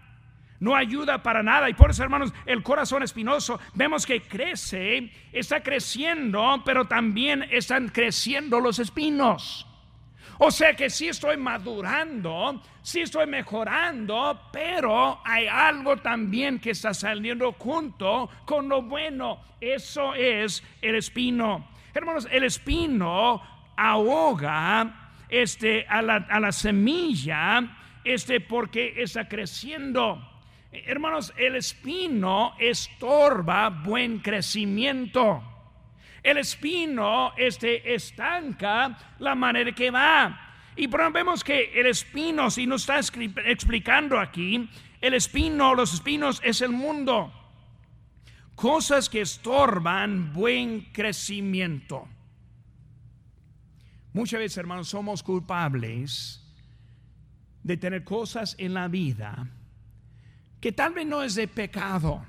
no 0.60 0.76
ayuda 0.76 1.22
para 1.22 1.42
nada. 1.42 1.68
Y 1.68 1.74
por 1.74 1.90
eso, 1.90 2.04
hermanos, 2.04 2.32
el 2.46 2.62
corazón 2.62 3.02
espinoso, 3.02 3.58
vemos 3.74 4.06
que 4.06 4.22
crece, 4.22 5.10
está 5.32 5.62
creciendo, 5.62 6.62
pero 6.64 6.86
también 6.86 7.44
están 7.50 7.88
creciendo 7.88 8.60
los 8.60 8.78
espinos. 8.78 9.66
O 10.42 10.50
sea 10.50 10.74
que 10.74 10.88
sí 10.88 11.08
estoy 11.08 11.36
madurando, 11.36 12.62
sí 12.80 13.00
estoy 13.00 13.26
mejorando, 13.26 14.48
pero 14.50 15.20
hay 15.22 15.46
algo 15.46 15.98
también 15.98 16.58
que 16.58 16.70
está 16.70 16.94
saliendo 16.94 17.52
junto 17.52 18.30
con 18.46 18.66
lo 18.66 18.80
bueno. 18.80 19.40
Eso 19.60 20.14
es 20.14 20.62
el 20.80 20.94
espino. 20.94 21.68
Hermanos, 21.92 22.26
el 22.30 22.44
espino 22.44 23.42
ahoga 23.76 25.12
este, 25.28 25.86
a, 25.86 26.00
la, 26.00 26.26
a 26.30 26.40
la 26.40 26.52
semilla 26.52 27.76
este, 28.02 28.40
porque 28.40 28.94
está 28.96 29.28
creciendo. 29.28 30.29
Hermanos, 30.72 31.32
el 31.36 31.56
espino 31.56 32.54
estorba 32.58 33.70
buen 33.70 34.20
crecimiento. 34.20 35.42
El 36.22 36.38
espino 36.38 37.32
este, 37.36 37.94
estanca 37.94 39.16
la 39.18 39.34
manera 39.34 39.72
que 39.72 39.90
va. 39.90 40.46
Y 40.76 40.86
vemos 40.86 41.42
que 41.42 41.72
el 41.80 41.86
espino, 41.86 42.50
si 42.50 42.66
nos 42.66 42.82
está 42.82 43.00
explicando 43.46 44.18
aquí, 44.18 44.68
el 45.00 45.14
espino, 45.14 45.74
los 45.74 45.94
espinos 45.94 46.40
es 46.44 46.60
el 46.60 46.70
mundo. 46.70 47.32
Cosas 48.54 49.08
que 49.08 49.22
estorban 49.22 50.32
buen 50.32 50.92
crecimiento. 50.92 52.06
Muchas 54.12 54.38
veces, 54.38 54.58
hermanos, 54.58 54.88
somos 54.88 55.22
culpables 55.22 56.44
de 57.62 57.76
tener 57.76 58.04
cosas 58.04 58.54
en 58.58 58.74
la 58.74 58.88
vida 58.88 59.48
que 60.60 60.72
tal 60.72 60.92
vez 60.92 61.06
no 61.06 61.22
es 61.22 61.34
de 61.34 61.48
pecado. 61.48 62.24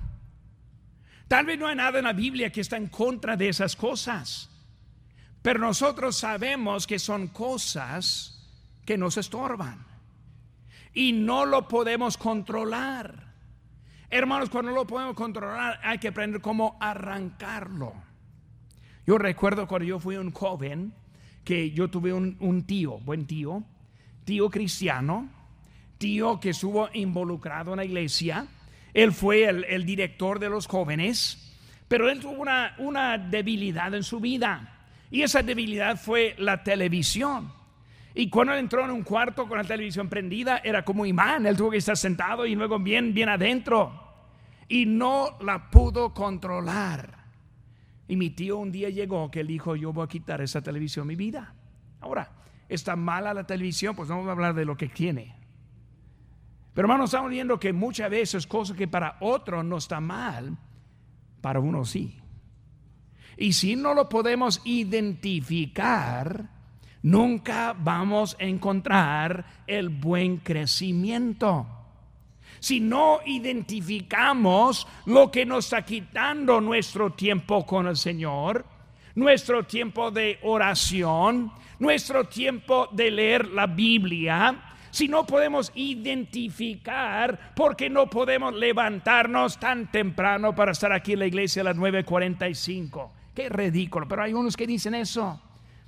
Tal 1.28 1.46
vez 1.46 1.60
no 1.60 1.68
hay 1.68 1.76
nada 1.76 2.00
en 2.00 2.06
la 2.06 2.14
Biblia 2.14 2.52
que 2.52 2.62
está 2.62 2.78
en 2.78 2.88
contra 2.88 3.38
de 3.38 3.50
esas 3.50 3.76
cosas. 3.76 4.50
Pero 5.42 5.60
nosotros 5.60 6.18
sabemos 6.18 6.88
que 6.88 7.00
son 7.00 7.28
cosas 7.28 8.50
que 8.86 8.98
nos 8.98 9.18
estorban. 9.18 9.86
Y 10.94 11.14
no 11.14 11.46
lo 11.46 11.68
podemos 11.68 12.18
controlar. 12.18 13.34
Hermanos, 14.10 14.50
cuando 14.50 14.72
no 14.72 14.78
lo 14.78 14.88
podemos 14.88 15.16
controlar 15.16 15.80
hay 15.84 16.00
que 16.00 16.10
aprender 16.10 16.42
cómo 16.42 16.78
arrancarlo. 16.82 17.94
Yo 19.06 19.18
recuerdo 19.18 19.68
cuando 19.68 19.86
yo 19.86 20.00
fui 20.00 20.18
un 20.18 20.32
joven 20.32 20.94
que 21.44 21.72
yo 21.72 21.90
tuve 21.90 22.14
un, 22.14 22.38
un 22.40 22.66
tío, 22.66 23.00
buen 23.00 23.26
tío, 23.26 23.64
tío 24.26 24.50
cristiano, 24.50 25.30
tío 26.02 26.40
que 26.40 26.50
estuvo 26.50 26.90
involucrado 26.94 27.72
en 27.72 27.78
la 27.78 27.86
iglesia. 27.86 28.48
Él 28.92 29.14
fue 29.14 29.44
el, 29.46 29.86
director 29.86 30.40
de 30.40 30.50
los 30.50 30.66
jóvenes, 30.66 31.56
pero 31.88 32.10
él 32.10 32.20
tuvo 32.20 32.44
una, 32.80 33.18
debilidad 33.20 33.94
en 33.94 34.04
su 34.04 34.20
vida. 34.20 34.88
Y 35.12 35.22
esa 35.22 35.44
debilidad 35.44 35.98
fue 35.98 36.34
la 36.40 36.64
televisión. 36.64 37.54
Y 38.16 38.30
cuando 38.30 38.54
él 38.54 38.60
entró 38.60 38.84
en 38.84 38.92
un 38.92 39.04
cuarto 39.04 39.48
con 39.48 39.60
la 39.60 39.64
televisión 39.64 40.10
prendida, 40.10 40.58
era 40.64 40.84
como 40.84 41.06
imán. 41.06 41.46
Él 41.46 41.56
tuvo 41.56 41.70
que 41.70 41.78
estar 41.78 41.96
sentado 41.96 42.48
y 42.48 42.56
luego 42.56 42.80
bien, 42.80 43.14
bien 43.14 43.30
adentro. 43.30 43.94
Y 44.68 44.88
no 44.88 45.38
la 45.42 45.70
pudo 45.70 46.14
controlar. 46.16 47.16
Y 48.08 48.16
mi 48.16 48.32
tío 48.32 48.58
un 48.58 48.72
día 48.72 48.90
llegó 48.90 49.30
que 49.30 49.42
él 49.42 49.48
dijo, 49.48 49.76
yo 49.76 49.94
voy 49.94 50.06
a 50.06 50.08
quitar 50.08 50.42
esa 50.42 50.62
televisión 50.62 51.06
mi 51.06 51.16
vida. 51.16 51.54
Ahora, 52.00 52.32
está 52.68 52.96
mala 52.96 53.34
la 53.34 53.46
televisión, 53.46 53.96
pues 53.96 54.10
no 54.10 54.16
vamos 54.16 54.30
a 54.30 54.32
hablar 54.32 54.56
de 54.56 54.66
lo 54.66 54.76
que 54.76 54.90
tiene. 54.90 55.41
Pero 56.74 56.86
hermanos, 56.86 57.10
estamos 57.10 57.32
viendo 57.32 57.60
que 57.60 57.74
muchas 57.74 58.10
veces 58.10 58.48
cosas 58.48 58.78
que 58.78 58.88
para 58.88 59.18
otros 59.20 59.66
no 59.66 59.78
está 59.78 60.00
mal, 60.00 60.58
para 61.42 61.60
uno 61.60 61.84
sí. 61.84 62.18
Y 63.38 63.54
si 63.54 63.76
no 63.76 63.94
lo 63.94 64.08
podemos 64.08 64.62
identificar, 64.64 66.46
nunca 67.04 67.76
vamos 67.78 68.38
a 68.40 68.44
encontrar 68.44 69.64
el 69.68 69.90
buen 69.90 70.38
crecimiento. 70.38 71.68
Si 72.60 72.80
no 72.80 73.20
identificamos 73.26 74.88
lo 75.08 75.32
que 75.32 75.46
nos 75.46 75.66
está 75.66 75.84
quitando 75.84 76.62
nuestro 76.62 77.12
tiempo 77.14 77.66
con 77.66 77.88
el 77.88 77.98
Señor, 77.98 78.66
nuestro 79.16 79.66
tiempo 79.66 80.12
de 80.12 80.40
oración, 80.44 81.52
nuestro 81.80 82.26
tiempo 82.26 82.88
de 82.92 83.12
leer 83.12 83.48
la 83.48 83.66
Biblia, 83.66 84.71
si 84.92 85.08
no 85.08 85.26
podemos 85.26 85.72
identificar 85.74 87.54
por 87.56 87.76
qué 87.76 87.90
no 87.90 88.08
podemos 88.10 88.54
levantarnos 88.54 89.58
tan 89.60 89.90
temprano 89.90 90.54
para 90.54 90.74
estar 90.74 90.92
aquí 90.92 91.14
en 91.14 91.20
la 91.20 91.26
iglesia 91.26 91.62
a 91.62 91.66
las 91.66 91.78
9.45? 91.78 93.10
Qué 93.34 93.50
ridículo, 93.50 94.08
pero 94.08 94.24
hay 94.24 94.34
unos 94.34 94.56
que 94.56 94.68
dicen 94.68 94.94
eso. 94.94 95.42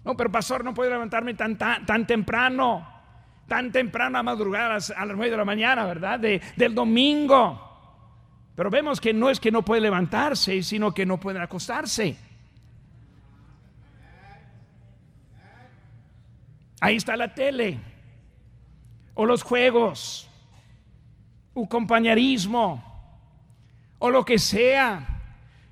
No, 0.06 0.16
pero 0.16 0.32
pastor, 0.32 0.64
no 0.64 0.74
puedo 0.74 0.90
levantarme 0.90 1.34
tan, 1.34 1.58
tan, 1.58 2.08
temprano, 2.08 2.88
tan 3.48 3.72
temprano 3.72 4.18
a 4.18 4.24
madrugada 4.24 4.68
a 4.68 4.74
las, 4.76 4.94
9 4.98 5.30
de 5.30 5.38
la 5.38 5.46
mañana, 5.46 5.86
¿verdad? 5.86 6.20
del 6.20 6.74
domingo. 6.74 7.70
Pero 8.56 8.70
vemos 8.70 9.02
que 9.02 9.14
no 9.14 9.30
es 9.30 9.40
que 9.40 9.52
no 9.52 9.64
puede 9.64 9.82
levantarse, 9.82 10.64
sino 10.64 10.94
que 10.94 11.06
no 11.06 11.20
puede 11.20 11.42
acostarse. 11.42 12.16
Ahí 16.80 16.98
está 16.98 17.16
la 17.16 17.34
tele 17.34 17.93
o 19.16 19.26
los 19.26 19.44
juegos, 19.44 20.30
un 21.54 21.68
compañerismo, 21.68 22.84
o 24.00 24.10
lo 24.10 24.26
que 24.26 24.40
sea, 24.40 25.08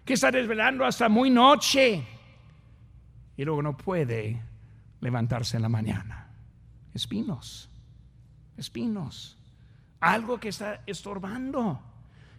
que 0.06 0.14
está 0.14 0.32
desvelando 0.32 0.86
hasta 0.86 1.10
muy 1.10 1.30
noche 1.30 2.06
y 3.36 3.46
luego 3.46 3.62
no 3.62 3.76
puede 3.76 4.42
levantarse 5.00 5.58
en 5.58 5.64
la 5.64 5.70
mañana. 5.70 6.28
Espinos, 6.94 7.70
espinos, 8.58 9.38
algo 10.00 10.40
que 10.40 10.50
está 10.50 10.82
estorbando. 10.86 11.80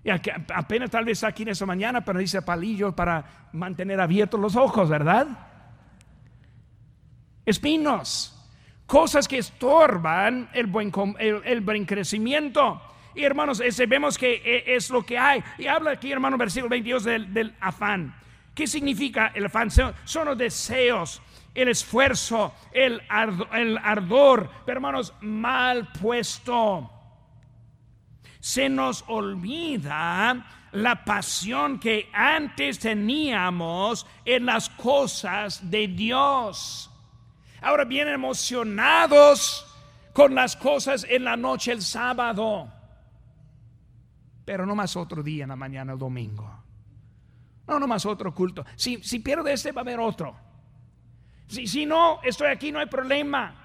Y 0.05 0.11
apenas 0.11 0.91
tal 0.91 1.05
vez 1.05 1.23
aquí 1.23 1.43
en 1.43 1.51
esta 1.51 1.65
mañana, 1.67 2.05
pero 2.05 2.19
dice 2.19 2.43
palillo 2.43 2.95
para 2.95 3.49
mantener 3.53 4.01
abiertos 4.01 4.41
los 4.41 4.57
ojos, 4.57 4.89
¿verdad? 4.89 5.27
Espinos 7.45 8.42
cosas 8.87 9.27
que 9.27 9.39
estorban 9.39 10.51
el 10.53 10.67
buen, 10.67 10.93
el, 11.19 11.61
buen 11.61 11.85
crecimiento. 11.85 12.81
Y 13.15 13.25
hermanos, 13.25 13.61
ese, 13.61 13.87
vemos 13.87 14.17
que 14.17 14.35
e, 14.35 14.75
es 14.75 14.91
lo 14.91 15.05
que 15.05 15.19
hay. 15.19 15.43
Y 15.59 15.67
habla 15.67 15.93
aquí, 15.93 16.13
hermano, 16.13 16.37
versículo 16.37 16.71
22 16.71 17.05
del, 17.05 17.35
del 17.35 17.55
afán. 17.61 18.15
¿Qué 18.55 18.67
significa 18.67 19.33
el 19.35 19.47
afán? 19.47 19.71
Son 19.71 20.27
los 20.27 20.37
deseos, 20.37 21.23
el 21.55 21.69
esfuerzo, 21.69 22.55
el, 22.73 23.03
el 23.53 23.79
ardor, 23.79 24.51
pero 24.67 24.77
hermanos, 24.79 25.15
mal 25.21 25.89
puesto. 26.01 26.91
Se 28.41 28.69
nos 28.69 29.05
olvida 29.07 30.69
la 30.73 31.05
pasión 31.05 31.79
que 31.79 32.11
antes 32.13 32.79
teníamos 32.79 34.07
en 34.25 34.47
las 34.47 34.69
cosas 34.69 35.71
de 35.71 35.89
Dios. 35.89 36.92
Ahora 37.63 37.85
bien 37.85 38.09
emocionados 38.09 39.67
con 40.13 40.35
las 40.35 40.57
cosas 40.57 41.07
en 41.09 41.25
la 41.25 41.37
noche 41.37 41.73
el 41.73 41.81
sábado, 41.81 42.71
pero 44.45 44.67
no 44.67 44.75
más 44.75 44.97
otro 44.97 45.23
día 45.23 45.45
en 45.45 45.51
la 45.51 45.57
mañana 45.57 45.93
el 45.93 45.99
domingo. 45.99 46.63
No, 47.67 47.79
no 47.79 47.87
más 47.87 48.05
otro 48.05 48.35
culto. 48.35 48.65
Si, 48.77 49.03
si 49.03 49.21
pierdo 49.21 49.47
este, 49.47 49.73
va 49.73 49.81
a 49.81 49.85
haber 49.85 50.01
otro. 50.01 50.37
Si, 51.47 51.67
si 51.67 51.87
no, 51.87 52.21
estoy 52.23 52.49
aquí, 52.49 52.73
no 52.73 52.81
hay 52.81 52.87
problema. 52.87 53.59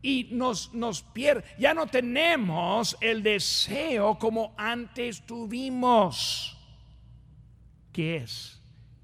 Y 0.00 0.28
nos, 0.32 0.72
nos 0.72 1.02
pierde. 1.02 1.44
Ya 1.58 1.74
no 1.74 1.86
tenemos 1.86 2.96
el 3.00 3.22
deseo 3.22 4.18
como 4.18 4.54
antes 4.56 5.26
tuvimos. 5.26 6.56
¿Qué 7.92 8.16
es? 8.16 8.62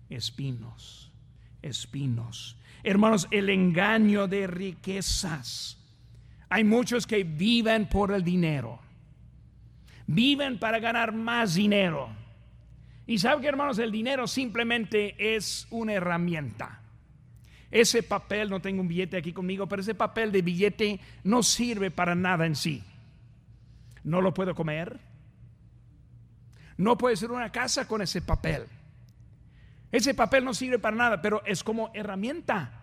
Espinos. 0.08 1.12
Espinos. 1.60 2.56
Hermanos, 2.85 3.27
el 3.31 3.51
engaño 3.51 4.29
de 4.29 4.47
riquezas. 4.47 5.79
Hay 6.49 6.62
muchos 6.62 7.07
que 7.07 7.25
viven 7.25 7.88
por 7.88 8.12
el 8.12 8.23
dinero. 8.23 8.79
Viven 10.07 10.59
para 10.59 10.79
ganar 10.79 11.12
más 11.12 11.55
dinero 11.55 12.11
y 13.07 13.18
sabe 13.18 13.42
que 13.42 13.49
hermanos, 13.49 13.79
el 13.79 13.92
dinero 13.92 14.27
simplemente 14.27 15.37
es 15.37 15.66
una 15.70 15.92
herramienta. 15.92 16.81
Ese 17.70 18.03
papel, 18.03 18.49
no 18.49 18.61
tengo 18.61 18.81
un 18.81 18.88
billete 18.88 19.16
aquí 19.16 19.33
conmigo, 19.33 19.66
pero 19.66 19.83
ese 19.83 19.94
papel 19.94 20.33
de 20.33 20.42
billete 20.42 21.01
no 21.25 21.42
sirve 21.42 21.90
para 21.90 22.14
nada 22.14 22.47
en 22.47 22.57
sí. 22.57 22.83
No 24.05 24.20
lo 24.20 24.33
puedo 24.33 24.55
comer. 24.55 25.01
No 26.77 26.97
puede 26.97 27.16
ser 27.16 27.31
una 27.31 27.51
casa 27.51 27.87
con 27.87 28.01
ese 28.01 28.23
papel. 28.23 28.64
Ese 29.94 30.12
papel 30.12 30.44
no 30.44 30.52
sirve 30.52 30.80
para 30.80 30.96
nada, 30.96 31.22
pero 31.22 31.40
es 31.46 31.62
como 31.62 31.92
herramienta. 31.94 32.80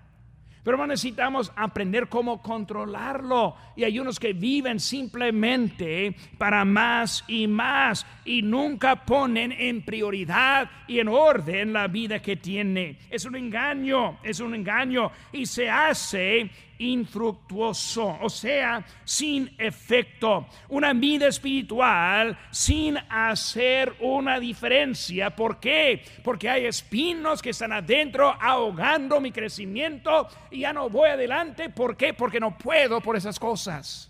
Pero 0.64 0.88
necesitamos 0.88 1.52
aprender 1.58 2.08
cómo 2.08 2.42
controlarlo. 2.42 3.54
Y 3.76 3.84
hay 3.84 4.00
unos 4.00 4.18
que 4.18 4.32
viven 4.32 4.80
simplemente 4.80 6.16
para 6.38 6.64
más 6.64 7.26
y 7.28 7.48
más 7.48 8.06
y 8.24 8.42
nunca 8.44 9.04
ponen 9.06 9.52
en 9.52 9.84
prioridad 9.84 10.72
y 10.88 11.00
en 11.00 11.10
orden 11.10 11.74
la 11.74 11.88
vida 11.88 12.22
que 12.22 12.38
tiene. 12.38 12.98
Es 13.10 13.26
un 13.26 13.36
engaño, 13.36 14.20
es 14.24 14.40
un 14.40 14.56
engaño 14.56 15.12
y 15.34 15.48
se 15.48 15.70
hace 15.70 16.50
infructuoso, 16.82 18.18
o 18.22 18.30
sea, 18.30 18.84
sin 19.04 19.54
efecto. 19.58 20.48
Una 20.70 20.94
vida 20.94 21.28
espiritual 21.28 22.38
sin 22.50 22.98
hacer 23.10 23.96
una 24.00 24.40
diferencia. 24.40 25.36
¿Por 25.36 25.60
qué? 25.60 26.04
Porque 26.24 26.50
hay 26.50 26.66
espinos 26.66 27.42
que 27.42 27.52
están 27.52 27.72
adentro 27.72 28.36
ahogando 28.40 29.22
mi 29.22 29.32
crecimiento 29.32 30.28
y 30.50 30.62
ya 30.62 30.74
no 30.74 30.90
voy 30.90 31.10
adelante. 31.10 31.70
¿Por 31.70 31.96
qué? 31.96 32.14
Porque 32.14 32.40
no 32.40 32.58
puedo 32.58 33.00
por 33.00 33.16
esas 33.16 33.40
cosas. 33.40 34.10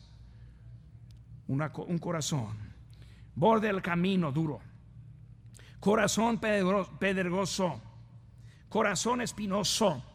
un 1.48 2.00
corazón, 2.00 2.58
borde 3.36 3.68
del 3.68 3.82
camino 3.82 4.32
duro, 4.32 4.62
corazón 5.82 6.40
pedregoso, 6.40 7.82
corazón 8.70 9.20
espinoso 9.20 10.11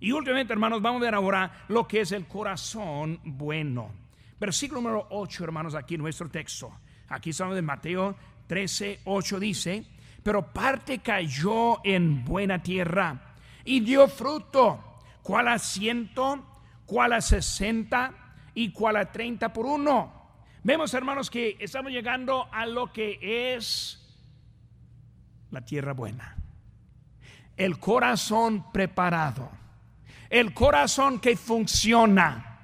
y 0.00 0.12
últimamente, 0.12 0.54
hermanos, 0.54 0.80
vamos 0.80 1.02
a 1.02 1.04
ver 1.04 1.14
ahora 1.14 1.64
lo 1.68 1.86
que 1.86 2.00
es 2.00 2.12
el 2.12 2.26
corazón 2.26 3.20
bueno. 3.22 3.92
Versículo 4.40 4.80
número 4.80 5.06
8, 5.10 5.44
hermanos, 5.44 5.74
aquí 5.74 5.96
en 5.96 6.00
nuestro 6.00 6.30
texto. 6.30 6.72
Aquí 7.08 7.30
estamos 7.30 7.54
de 7.54 7.60
Mateo 7.60 8.16
13, 8.46 9.00
8 9.04 9.38
dice, 9.38 9.84
pero 10.22 10.52
parte 10.52 11.00
cayó 11.00 11.84
en 11.84 12.24
buena 12.24 12.62
tierra 12.62 13.34
y 13.62 13.80
dio 13.80 14.08
fruto, 14.08 15.00
cual 15.22 15.48
a 15.48 15.58
ciento, 15.58 16.46
cual 16.86 17.12
a 17.12 17.20
sesenta 17.20 18.34
y 18.54 18.72
cual 18.72 18.96
a 18.96 19.12
treinta 19.12 19.52
por 19.52 19.66
uno. 19.66 20.14
Vemos, 20.62 20.94
hermanos, 20.94 21.28
que 21.28 21.58
estamos 21.60 21.92
llegando 21.92 22.48
a 22.50 22.64
lo 22.64 22.90
que 22.90 23.18
es 23.54 24.18
la 25.50 25.62
tierra 25.62 25.92
buena. 25.92 26.36
El 27.54 27.78
corazón 27.78 28.72
preparado 28.72 29.59
el 30.30 30.54
corazón 30.54 31.18
que 31.20 31.36
funciona, 31.36 32.58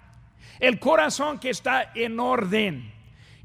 el 0.61 0.79
corazón 0.79 1.39
que 1.39 1.51
está 1.51 1.93
en 1.95 2.19
orden. 2.19 2.93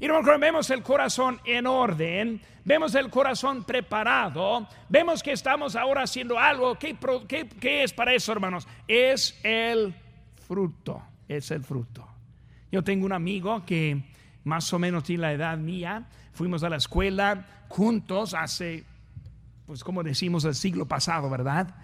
Y 0.00 0.08
vemos 0.40 0.70
el 0.70 0.82
corazón 0.82 1.40
en 1.44 1.66
orden, 1.66 2.40
vemos 2.64 2.94
el 2.94 3.10
corazón 3.10 3.64
preparado, 3.64 4.66
vemos 4.88 5.22
que 5.22 5.32
estamos 5.32 5.76
ahora 5.76 6.02
haciendo 6.02 6.38
algo. 6.38 6.76
¿Qué, 6.76 6.96
qué 7.28 7.82
es 7.84 7.92
para 7.92 8.14
eso, 8.14 8.32
hermanos? 8.32 8.66
Es 8.88 9.38
el 9.44 9.94
fruto, 10.48 11.02
es 11.28 11.50
el 11.50 11.62
fruto. 11.62 12.08
Yo 12.72 12.82
tengo 12.82 13.06
un 13.06 13.12
amigo 13.12 13.64
que 13.64 14.02
más 14.44 14.72
o 14.72 14.78
menos 14.78 15.04
tiene 15.04 15.22
la 15.22 15.32
edad 15.32 15.58
mía, 15.58 16.08
fuimos 16.32 16.62
a 16.64 16.70
la 16.70 16.76
escuela 16.76 17.46
juntos 17.68 18.34
hace, 18.34 18.84
pues 19.66 19.82
como 19.84 20.02
decimos, 20.02 20.44
el 20.44 20.54
siglo 20.54 20.86
pasado, 20.86 21.30
¿verdad? 21.30 21.74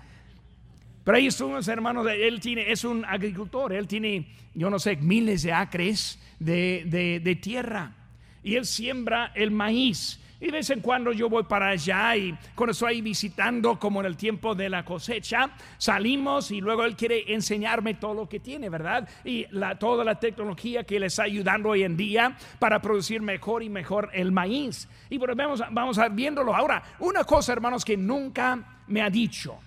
Pero 1.09 1.16
ahí 1.16 1.31
unos 1.42 1.66
hermanos, 1.68 2.07
él 2.07 2.38
tiene, 2.38 2.71
es 2.71 2.85
un 2.85 3.03
agricultor, 3.03 3.73
él 3.73 3.88
tiene, 3.88 4.27
yo 4.53 4.68
no 4.68 4.79
sé, 4.79 4.94
miles 4.97 5.42
de 5.42 5.55
acres 5.55 6.18
de, 6.38 6.85
de, 7.25 7.37
tierra. 7.37 7.94
Y 8.42 8.57
él 8.57 8.66
siembra 8.66 9.33
el 9.35 9.51
maíz. 9.51 10.21
Y 10.38 10.44
de 10.44 10.53
vez 10.53 10.68
en 10.68 10.81
cuando 10.81 11.11
yo 11.12 11.31
voy 11.31 11.44
para 11.44 11.71
allá 11.71 12.14
y 12.14 12.37
cuando 12.55 12.73
estoy 12.73 13.01
visitando, 13.01 13.79
como 13.79 14.01
en 14.01 14.07
el 14.07 14.18
tiempo 14.18 14.55
de 14.55 14.68
la 14.68 14.85
cosecha, 14.85 15.49
salimos 15.79 16.51
y 16.51 16.61
luego 16.61 16.85
él 16.85 16.94
quiere 16.94 17.33
enseñarme 17.33 17.94
todo 17.94 18.12
lo 18.12 18.29
que 18.29 18.40
tiene, 18.40 18.68
¿verdad? 18.68 19.09
Y 19.25 19.47
la, 19.51 19.79
toda 19.79 20.05
la 20.05 20.21
tecnología 20.21 20.85
que 20.85 21.01
le 21.01 21.07
está 21.07 21.23
ayudando 21.23 21.71
hoy 21.71 21.85
en 21.85 21.97
día 21.97 22.37
para 22.59 22.83
producir 22.83 23.23
mejor 23.23 23.62
y 23.62 23.71
mejor 23.71 24.11
el 24.12 24.31
maíz. 24.31 24.87
Y 25.09 25.16
vamos, 25.16 25.62
vamos 25.71 25.97
a 25.97 26.11
viéndolo. 26.11 26.55
Ahora, 26.55 26.83
una 26.99 27.25
cosa, 27.25 27.55
hermanos, 27.55 27.83
que 27.83 27.97
nunca 27.97 28.83
me 28.87 29.01
ha 29.01 29.09
dicho 29.09 29.59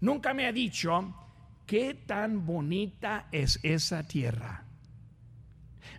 nunca 0.00 0.34
me 0.34 0.46
ha 0.46 0.52
dicho 0.52 1.14
qué 1.66 1.94
tan 1.94 2.46
bonita 2.46 3.26
es 3.30 3.60
esa 3.62 4.02
tierra. 4.02 4.64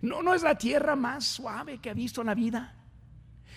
No, 0.02 0.22
no 0.22 0.34
es 0.34 0.42
la 0.42 0.56
tierra 0.56 0.96
más 0.96 1.24
suave 1.24 1.78
que 1.78 1.90
ha 1.90 1.94
visto 1.94 2.22
en 2.22 2.28
la 2.28 2.34
vida. 2.34 2.74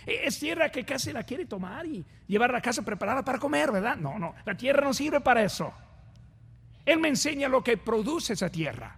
E, 0.05 0.27
es 0.27 0.39
tierra 0.39 0.69
que 0.69 0.83
casi 0.83 1.11
la 1.11 1.23
quiere 1.23 1.45
tomar 1.45 1.85
y 1.85 2.05
llevar 2.27 2.53
a 2.55 2.61
casa 2.61 2.83
preparada 2.83 3.23
para 3.23 3.39
comer, 3.39 3.71
¿verdad? 3.71 3.95
No, 3.95 4.19
no, 4.19 4.35
la 4.45 4.55
tierra 4.55 4.83
no 4.83 4.93
sirve 4.93 5.21
para 5.21 5.43
eso. 5.43 5.73
Él 6.85 6.99
me 6.99 7.07
enseña 7.07 7.47
lo 7.47 7.63
que 7.63 7.77
produce 7.77 8.33
esa 8.33 8.49
tierra. 8.49 8.97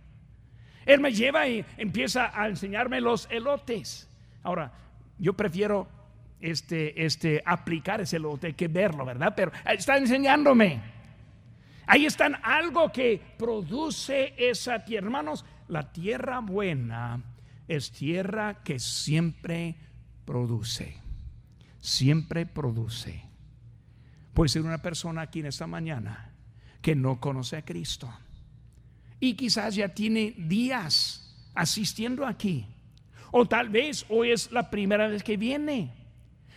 Él 0.85 0.99
me 0.99 1.13
lleva 1.13 1.47
y 1.47 1.65
empieza 1.77 2.31
a 2.33 2.47
enseñarme 2.47 3.01
los 3.01 3.27
elotes. 3.31 4.09
Ahora, 4.43 4.71
yo 5.17 5.33
prefiero 5.33 5.87
este, 6.39 7.05
este, 7.05 7.41
aplicar 7.45 8.01
ese 8.01 8.17
elote 8.17 8.53
que 8.53 8.67
verlo, 8.67 9.05
¿verdad? 9.05 9.33
Pero 9.35 9.51
está 9.65 9.97
enseñándome. 9.97 10.94
Ahí 11.87 12.05
están 12.05 12.35
algo 12.43 12.91
que 12.91 13.21
produce 13.37 14.33
esa 14.37 14.83
tierra. 14.83 15.05
Hermanos, 15.07 15.45
la 15.67 15.91
tierra 15.91 16.39
buena 16.39 17.23
es 17.67 17.91
tierra 17.91 18.63
que 18.63 18.79
siempre 18.79 19.75
produce. 20.25 20.97
Siempre 21.79 22.45
produce. 22.45 23.23
Puede 24.33 24.49
ser 24.49 24.63
una 24.63 24.81
persona 24.81 25.21
aquí 25.21 25.39
en 25.39 25.45
esta 25.47 25.67
mañana 25.67 26.33
que 26.81 26.95
no 26.95 27.19
conoce 27.19 27.57
a 27.57 27.65
Cristo. 27.65 28.11
Y 29.19 29.35
quizás 29.35 29.75
ya 29.75 29.89
tiene 29.89 30.33
días 30.37 31.49
asistiendo 31.55 32.25
aquí. 32.25 32.67
O 33.31 33.47
tal 33.47 33.69
vez 33.69 34.05
hoy 34.09 34.31
es 34.31 34.51
la 34.51 34.69
primera 34.69 35.07
vez 35.07 35.23
que 35.23 35.37
viene. 35.37 36.04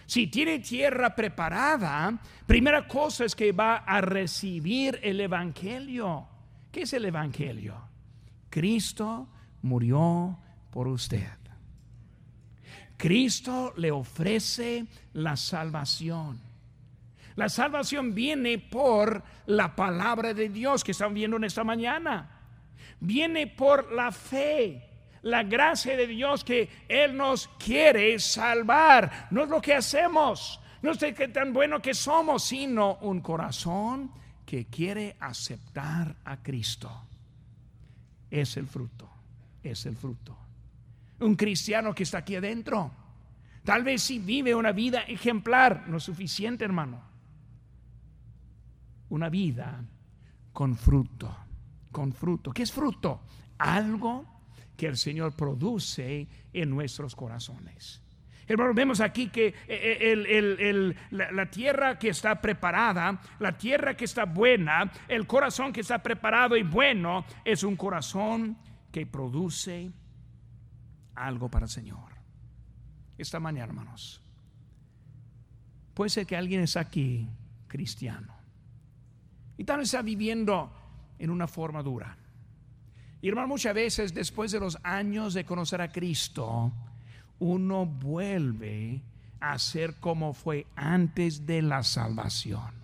Si 0.08 0.28
tiene 0.28 0.60
tierra 0.60 1.14
preparada, 1.14 2.18
primera 2.46 2.88
cosa 2.88 3.26
es 3.26 3.36
que 3.36 3.52
va 3.52 3.76
a 3.76 4.00
recibir 4.00 4.98
el 5.02 5.20
Evangelio. 5.20 6.26
¿Qué 6.72 6.82
es 6.82 6.94
el 6.94 7.04
Evangelio? 7.04 7.76
Cristo 8.48 9.28
murió 9.60 10.38
por 10.70 10.88
usted. 10.88 11.36
Cristo 12.96 13.74
le 13.76 13.90
ofrece 13.90 14.86
la 15.12 15.36
salvación. 15.36 16.40
La 17.36 17.50
salvación 17.50 18.14
viene 18.14 18.58
por 18.58 19.22
la 19.44 19.76
palabra 19.76 20.32
de 20.32 20.48
Dios 20.48 20.84
que 20.84 20.92
están 20.92 21.12
viendo 21.12 21.36
en 21.36 21.44
esta 21.44 21.64
mañana. 21.64 22.30
Viene 22.98 23.46
por 23.46 23.92
la 23.92 24.10
fe 24.10 24.87
la 25.28 25.42
gracia 25.42 25.96
de 25.96 26.06
Dios 26.06 26.44
que 26.44 26.68
Él 26.88 27.16
nos 27.16 27.48
quiere 27.58 28.18
salvar. 28.18 29.28
No 29.30 29.44
es 29.44 29.48
lo 29.48 29.60
que 29.60 29.74
hacemos, 29.74 30.60
no 30.82 30.92
es 30.92 30.98
qué 30.98 31.28
tan 31.28 31.52
bueno 31.52 31.80
que 31.80 31.94
somos, 31.94 32.44
sino 32.44 32.96
un 33.02 33.20
corazón 33.20 34.10
que 34.46 34.66
quiere 34.66 35.16
aceptar 35.20 36.16
a 36.24 36.38
Cristo. 36.38 36.90
Es 38.30 38.56
el 38.56 38.66
fruto, 38.66 39.08
es 39.62 39.86
el 39.86 39.96
fruto. 39.96 40.36
Un 41.20 41.34
cristiano 41.34 41.94
que 41.94 42.04
está 42.04 42.18
aquí 42.18 42.36
adentro, 42.36 42.90
tal 43.64 43.82
vez 43.82 44.02
si 44.02 44.18
vive 44.18 44.54
una 44.54 44.72
vida 44.72 45.00
ejemplar, 45.02 45.88
no 45.88 45.96
es 45.96 46.04
suficiente 46.04 46.64
hermano. 46.64 47.02
Una 49.10 49.28
vida 49.28 49.84
con 50.52 50.76
fruto, 50.76 51.34
con 51.90 52.12
fruto. 52.12 52.52
¿Qué 52.52 52.62
es 52.62 52.72
fruto? 52.72 53.22
Algo 53.58 54.37
que 54.78 54.86
el 54.86 54.96
Señor 54.96 55.34
produce 55.34 56.28
en 56.52 56.70
nuestros 56.70 57.16
corazones. 57.16 58.00
Hermanos, 58.46 58.76
vemos 58.76 59.00
aquí 59.00 59.28
que 59.28 59.48
eh, 59.48 59.56
eh, 59.66 60.94
la, 61.10 61.50
tierra 61.50 61.98
que 61.98 62.10
está 62.10 62.40
preparada, 62.40 63.20
la 63.40 63.58
tierra 63.58 63.96
que 63.96 64.04
está 64.04 64.24
buena, 64.24 64.90
el 65.08 65.26
corazón 65.26 65.72
que 65.72 65.80
está 65.80 66.00
preparado 66.00 66.56
y 66.56 66.62
bueno, 66.62 67.24
es 67.44 67.64
un 67.64 67.74
corazón 67.74 68.56
que 68.92 69.04
produce 69.04 69.90
algo 71.16 71.50
para 71.50 71.64
el 71.66 71.70
Señor. 71.70 72.12
Esta 73.18 73.40
mañana, 73.40 73.72
hermanos, 73.72 74.22
puede 75.92 76.10
ser 76.10 76.24
que 76.24 76.36
alguien 76.36 76.60
es 76.60 76.76
aquí 76.76 77.28
cristiano 77.66 78.32
y 79.56 79.64
tal 79.64 79.78
vez 79.78 79.88
está 79.88 80.02
viviendo 80.02 80.72
en 81.18 81.30
una 81.30 81.48
forma 81.48 81.82
dura. 81.82 82.16
Y 83.20 83.28
hermano, 83.28 83.48
muchas 83.48 83.74
veces 83.74 84.14
después 84.14 84.52
de 84.52 84.60
los 84.60 84.78
años 84.82 85.34
de 85.34 85.44
conocer 85.44 85.80
a 85.80 85.90
Cristo, 85.90 86.72
uno 87.40 87.86
vuelve 87.86 89.02
a 89.40 89.58
ser 89.58 89.96
como 89.96 90.34
fue 90.34 90.66
antes 90.76 91.46
de 91.46 91.62
la 91.62 91.82
salvación. 91.82 92.78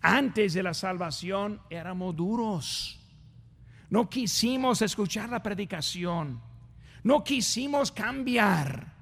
Antes 0.00 0.54
de 0.54 0.62
la 0.62 0.74
salvación 0.74 1.60
éramos 1.70 2.16
duros. 2.16 2.98
No 3.88 4.08
quisimos 4.08 4.82
escuchar 4.82 5.28
la 5.28 5.42
predicación. 5.42 6.40
No 7.04 7.22
quisimos 7.22 7.92
cambiar. 7.92 8.92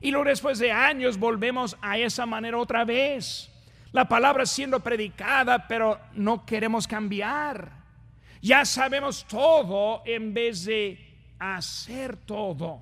Y 0.00 0.10
luego 0.10 0.28
después 0.28 0.58
de 0.58 0.70
años 0.70 1.18
volvemos 1.18 1.76
a 1.80 1.98
esa 1.98 2.24
manera 2.26 2.58
otra 2.58 2.84
vez. 2.84 3.50
La 3.90 4.06
palabra 4.06 4.46
siendo 4.46 4.80
predicada, 4.80 5.66
pero 5.66 5.98
no 6.14 6.44
queremos 6.44 6.86
cambiar. 6.86 7.77
Ya 8.40 8.64
sabemos 8.64 9.24
todo 9.26 10.02
en 10.04 10.32
vez 10.32 10.64
de 10.64 10.98
hacer 11.38 12.16
todo. 12.16 12.80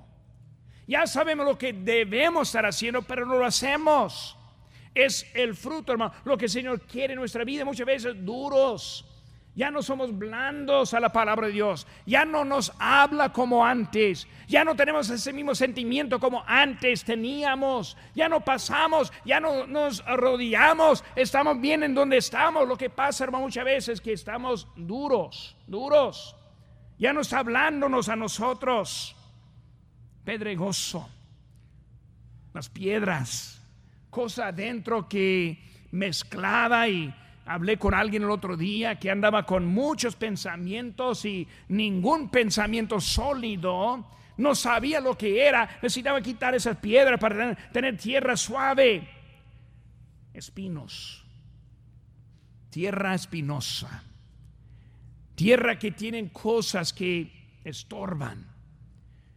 Ya 0.87 1.05
sabemos 1.05 1.45
lo 1.45 1.57
que 1.57 1.73
debemos 1.73 2.47
estar 2.47 2.65
haciendo, 2.65 3.01
pero 3.01 3.25
no 3.25 3.35
lo 3.35 3.45
hacemos. 3.45 4.37
Es 4.95 5.29
el 5.33 5.55
fruto, 5.55 5.91
hermano. 5.91 6.13
Lo 6.23 6.37
que 6.37 6.45
el 6.45 6.51
Señor 6.51 6.81
quiere 6.81 7.13
en 7.13 7.19
nuestra 7.19 7.43
vida, 7.43 7.65
muchas 7.65 7.85
veces 7.85 8.13
duros. 8.25 9.05
Ya 9.57 9.71
no 9.71 9.81
somos 9.81 10.15
blandos 10.15 10.93
a 10.93 10.99
la 10.99 11.11
palabra 11.11 11.47
de 11.47 11.53
Dios. 11.53 11.87
Ya 12.05 12.25
no 12.25 12.45
nos 12.45 12.71
habla 12.77 13.33
como 13.33 13.65
antes. 13.65 14.27
Ya 14.47 14.63
no 14.63 14.75
tenemos 14.75 15.09
ese 15.09 15.33
mismo 15.33 15.55
sentimiento 15.55 16.19
como 16.19 16.43
antes 16.45 17.03
teníamos. 17.03 17.97
Ya 18.13 18.29
no 18.29 18.41
pasamos, 18.41 19.11
ya 19.25 19.39
no 19.39 19.65
nos 19.65 20.01
arrodillamos. 20.01 21.03
Estamos 21.15 21.59
bien 21.59 21.81
en 21.81 21.95
donde 21.95 22.17
estamos. 22.17 22.67
Lo 22.67 22.77
que 22.77 22.91
pasa, 22.91 23.23
hermano, 23.23 23.45
muchas 23.45 23.65
veces 23.65 23.89
es 23.95 24.01
que 24.01 24.13
estamos 24.13 24.67
duros, 24.75 25.57
duros. 25.65 26.35
Ya 26.99 27.11
no 27.11 27.21
está 27.21 27.39
hablándonos 27.39 28.09
a 28.09 28.15
nosotros. 28.15 29.15
Pedregoso. 30.23 31.09
Las 32.53 32.69
piedras. 32.69 33.59
Cosa 34.11 34.49
adentro 34.49 35.09
que 35.09 35.87
mezclada 35.89 36.87
y 36.87 37.11
Hablé 37.47 37.77
con 37.77 37.93
alguien 37.93 38.23
el 38.23 38.29
otro 38.29 38.57
día 38.57 38.99
que 38.99 39.09
andaba 39.09 39.45
con 39.45 39.65
muchos 39.65 40.17
pensamientos 40.17 41.23
y 41.23 41.47
ningún 41.69 42.29
pensamiento 42.29 42.99
sólido. 42.99 44.05
No 44.35 44.53
sabía 44.53 44.99
lo 44.99 45.17
que 45.17 45.47
era. 45.47 45.79
Necesitaba 45.81 46.19
quitar 46.21 46.55
esas 46.55 46.75
piedras 46.77 47.17
para 47.17 47.55
tener 47.71 47.97
tierra 47.97 48.35
suave. 48.35 49.07
Espinos. 50.33 51.23
Tierra 52.69 53.15
espinosa. 53.15 54.03
Tierra 55.35 55.79
que 55.79 55.91
tienen 55.91 56.27
cosas 56.27 56.91
que 56.91 57.59
estorban. 57.63 58.45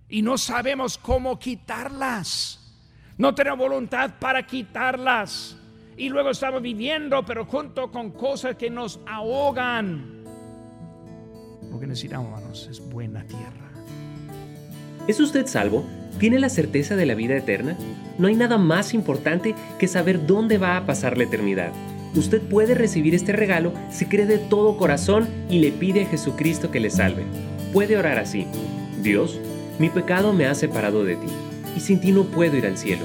Y 0.09 0.23
no 0.23 0.37
sabemos 0.37 0.99
cómo 0.99 1.39
quitarlas. 1.39 2.75
No 3.19 3.37
tenemos 3.37 3.61
voluntad 3.61 4.19
para 4.19 4.45
quitarlas 4.45 5.60
y 6.01 6.09
luego 6.09 6.31
estamos 6.31 6.63
viviendo, 6.63 7.23
pero 7.27 7.45
junto 7.45 7.91
con 7.91 8.11
cosas 8.11 8.57
que 8.57 8.71
nos 8.71 9.01
ahogan. 9.07 10.25
Lo 11.71 11.79
que 11.79 11.87
necesitamos, 11.87 12.33
hermanos, 12.33 12.69
es 12.71 12.81
buena 12.81 13.23
tierra. 13.25 13.71
¿Es 15.07 15.21
usted 15.21 15.47
salvo? 15.47 15.85
¿Tiene 16.19 16.39
la 16.39 16.49
certeza 16.49 16.97
de 16.97 17.05
la 17.05 17.15
vida 17.15 17.37
eterna? 17.37 17.77
No 18.17 18.29
hay 18.29 18.35
nada 18.35 18.57
más 18.57 18.95
importante 18.95 19.55
que 19.79 19.89
saber 19.89 20.27
dónde 20.27 20.57
va 20.57 20.79
a 20.79 20.87
pasar 20.87 21.19
la 21.19 21.25
eternidad. 21.25 21.71
Usted 22.15 22.41
puede 22.41 22.75
recibir 22.75 23.15
este 23.15 23.33
regalo 23.33 23.75
si 23.91 24.07
cree 24.07 24.25
de 24.25 24.39
todo 24.39 24.79
corazón 24.79 25.29
y 25.51 25.59
le 25.59 25.71
pide 25.71 26.05
a 26.05 26.09
Jesucristo 26.09 26.71
que 26.71 26.81
le 26.81 26.89
salve. 26.89 27.25
Puede 27.75 27.99
orar 27.99 28.19
así. 28.19 28.47
Dios, 29.03 29.39
mi 29.79 29.91
pecado 29.91 30.33
me 30.33 30.47
ha 30.47 30.55
separado 30.55 31.05
de 31.05 31.17
ti, 31.17 31.29
y 31.77 31.81
sin 31.81 32.01
ti 32.01 32.11
no 32.13 32.25
puedo 32.25 32.57
ir 32.57 32.65
al 32.65 32.79
cielo 32.79 33.05